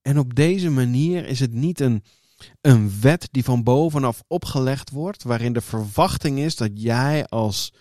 En 0.01 0.19
op 0.19 0.35
deze 0.35 0.69
manier 0.69 1.25
is 1.25 1.39
het 1.39 1.53
niet 1.53 1.79
een, 1.79 2.03
een 2.61 3.01
wet 3.01 3.27
die 3.31 3.43
van 3.43 3.63
bovenaf 3.63 4.23
opgelegd 4.27 4.89
wordt, 4.89 5.23
waarin 5.23 5.53
de 5.53 5.61
verwachting 5.61 6.39
is 6.39 6.55
dat 6.55 6.71
jij 6.73 7.25
als, 7.25 7.73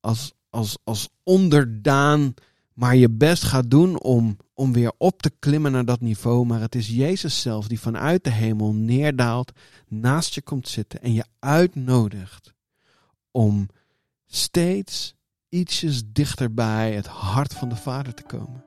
als, 0.00 0.32
als, 0.50 0.78
als 0.84 1.08
onderdaan 1.22 2.34
maar 2.74 2.96
je 2.96 3.10
best 3.10 3.42
gaat 3.42 3.70
doen 3.70 4.00
om, 4.00 4.36
om 4.54 4.72
weer 4.72 4.92
op 4.98 5.22
te 5.22 5.30
klimmen 5.38 5.72
naar 5.72 5.84
dat 5.84 6.00
niveau. 6.00 6.46
Maar 6.46 6.60
het 6.60 6.74
is 6.74 6.88
Jezus 6.88 7.40
zelf 7.40 7.68
die 7.68 7.80
vanuit 7.80 8.24
de 8.24 8.30
hemel 8.30 8.72
neerdaalt, 8.72 9.52
naast 9.88 10.34
je 10.34 10.42
komt 10.42 10.68
zitten 10.68 11.02
en 11.02 11.12
je 11.12 11.24
uitnodigt 11.38 12.54
om 13.30 13.68
steeds 14.26 15.14
ietsjes 15.48 16.02
dichterbij 16.06 16.92
het 16.92 17.06
hart 17.06 17.54
van 17.54 17.68
de 17.68 17.76
Vader 17.76 18.14
te 18.14 18.22
komen. 18.22 18.64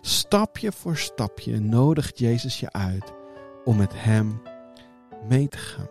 Stapje 0.00 0.72
voor 0.72 0.96
stapje 0.96 1.60
nodigt 1.60 2.18
Jezus 2.18 2.60
je 2.60 2.72
uit 2.72 3.12
om 3.64 3.76
met 3.76 3.92
Hem 3.94 4.42
mee 5.28 5.48
te 5.48 5.58
gaan. 5.58 5.88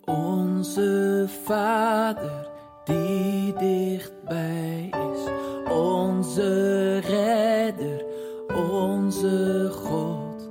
Onze 0.00 1.28
Vader 1.44 2.48
die 2.84 3.52
dichtbij 3.52 4.88
is, 4.88 5.49
onze 5.70 6.98
Redder, 6.98 8.04
onze 8.48 9.68
God. 9.72 10.50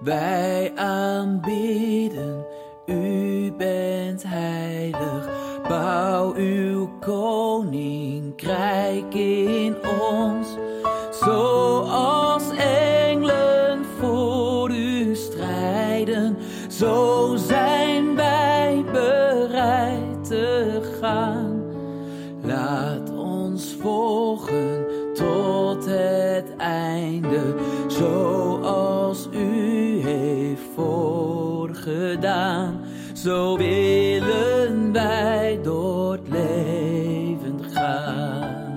Wij 0.00 0.72
aanbieden, 0.74 2.46
U 2.86 3.52
bent 3.52 4.22
heilig, 4.26 5.28
bouw 5.68 6.34
uw 6.34 6.90
koninkrijk 7.00 8.81
Zo 33.22 33.56
willen 33.56 34.92
wij 34.92 35.60
door 35.62 36.12
het 36.12 36.28
leven 36.28 37.64
gaan. 37.70 38.70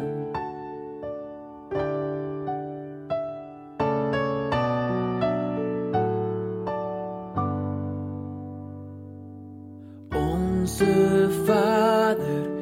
Onze 10.09 11.29
Vader 11.45 12.54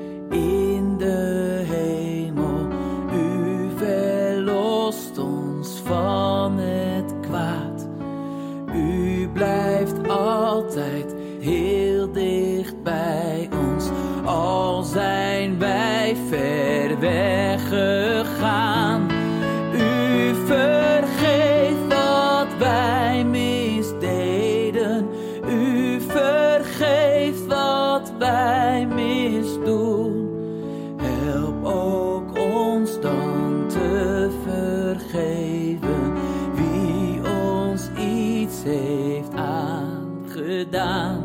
gedaan. 40.63 41.21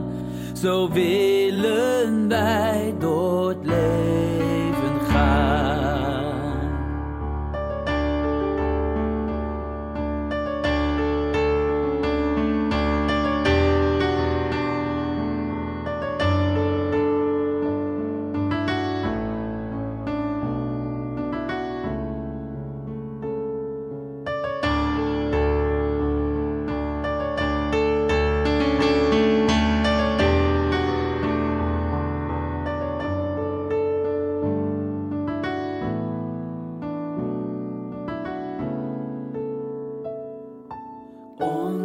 Zo 0.52 0.88
willen 0.90 2.28
wij 2.28 2.94
door 2.98 3.48
het 3.48 3.58
leven. 3.62 4.57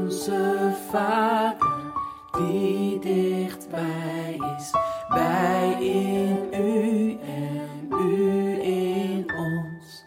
Onze 0.04 0.72
Vader 0.92 1.94
die 2.32 3.00
dichtbij 3.00 4.40
is, 4.58 4.72
wij 5.08 5.78
in 5.80 6.48
u 6.54 7.20
en 7.26 7.88
u 7.90 8.62
in 8.62 9.26
ons. 9.38 10.04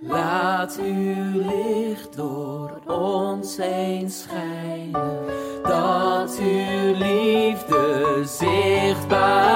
Laat 0.00 0.78
uw 0.78 1.40
licht 1.40 2.16
door 2.16 2.80
ons 2.86 3.56
heen 3.56 4.10
schijnen, 4.10 5.26
dat 5.62 6.38
uw 6.40 6.94
liefde 6.94 8.22
zichtbaar 8.24 9.51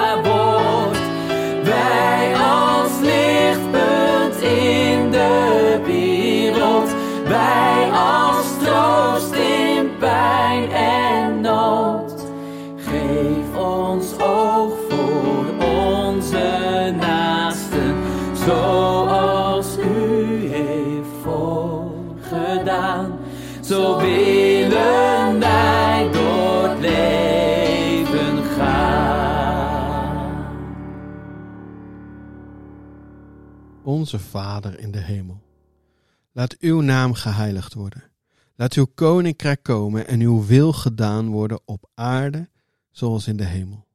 voorgedaan. 22.28 23.18
Zo 23.64 23.98
willen 23.98 25.38
wij 25.38 26.08
door 26.12 26.68
het 26.68 26.80
leven 26.80 28.44
gaan. 28.44 28.94
Onze 33.82 34.18
Vader 34.18 34.78
in 34.78 34.90
de 34.90 35.00
hemel. 35.00 35.42
Laat 36.32 36.56
uw 36.58 36.80
naam 36.80 37.14
geheiligd 37.14 37.74
worden. 37.74 38.02
Laat 38.56 38.74
uw 38.74 38.86
koninkrijk 38.94 39.62
komen 39.62 40.06
en 40.06 40.20
uw 40.20 40.46
wil 40.46 40.72
gedaan 40.72 41.28
worden 41.28 41.60
op 41.64 41.90
aarde 41.94 42.48
zoals 42.90 43.26
in 43.26 43.36
de 43.36 43.44
hemel. 43.44 43.86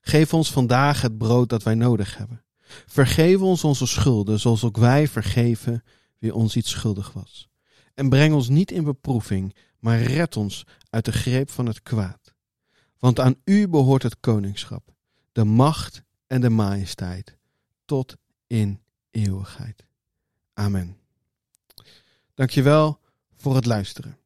Geef 0.00 0.34
ons 0.34 0.52
vandaag 0.52 1.02
het 1.02 1.18
brood 1.18 1.48
dat 1.48 1.62
wij 1.62 1.74
nodig 1.74 2.16
hebben. 2.16 2.42
Vergeef 2.86 3.40
ons 3.40 3.64
onze 3.64 3.86
schulden 3.86 4.40
zoals 4.40 4.64
ook 4.64 4.76
wij 4.76 5.08
vergeven 5.08 5.82
wie 6.18 6.34
ons 6.34 6.56
iets 6.56 6.70
schuldig 6.70 7.12
was. 7.12 7.51
En 7.94 8.08
breng 8.08 8.34
ons 8.34 8.48
niet 8.48 8.70
in 8.70 8.84
beproeving, 8.84 9.56
maar 9.78 10.00
red 10.00 10.36
ons 10.36 10.66
uit 10.90 11.04
de 11.04 11.12
greep 11.12 11.50
van 11.50 11.66
het 11.66 11.82
kwaad. 11.82 12.34
Want 12.98 13.20
aan 13.20 13.34
u 13.44 13.68
behoort 13.68 14.02
het 14.02 14.20
koningschap, 14.20 14.94
de 15.32 15.44
macht 15.44 16.02
en 16.26 16.40
de 16.40 16.50
majesteit, 16.50 17.36
tot 17.84 18.16
in 18.46 18.80
eeuwigheid. 19.10 19.86
Amen. 20.54 20.96
Dankjewel 22.34 23.00
voor 23.36 23.54
het 23.54 23.66
luisteren. 23.66 24.16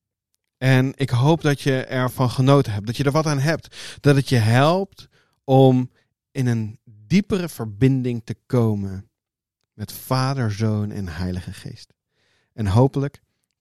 En 0.58 0.92
ik 0.96 1.10
hoop 1.10 1.42
dat 1.42 1.60
je 1.60 1.84
ervan 1.84 2.30
genoten 2.30 2.72
hebt, 2.72 2.86
dat 2.86 2.96
je 2.96 3.04
er 3.04 3.10
wat 3.10 3.26
aan 3.26 3.38
hebt, 3.38 3.76
dat 4.00 4.16
het 4.16 4.28
je 4.28 4.36
helpt 4.36 5.08
om 5.44 5.90
in 6.30 6.46
een 6.46 6.78
diepere 6.84 7.48
verbinding 7.48 8.22
te 8.24 8.36
komen 8.46 9.10
met 9.72 9.92
Vader, 9.92 10.52
Zoon 10.52 10.90
en 10.90 11.08
Heilige 11.08 11.52
Geest. 11.52 11.92
En 12.52 12.66
hopelijk 12.66 13.22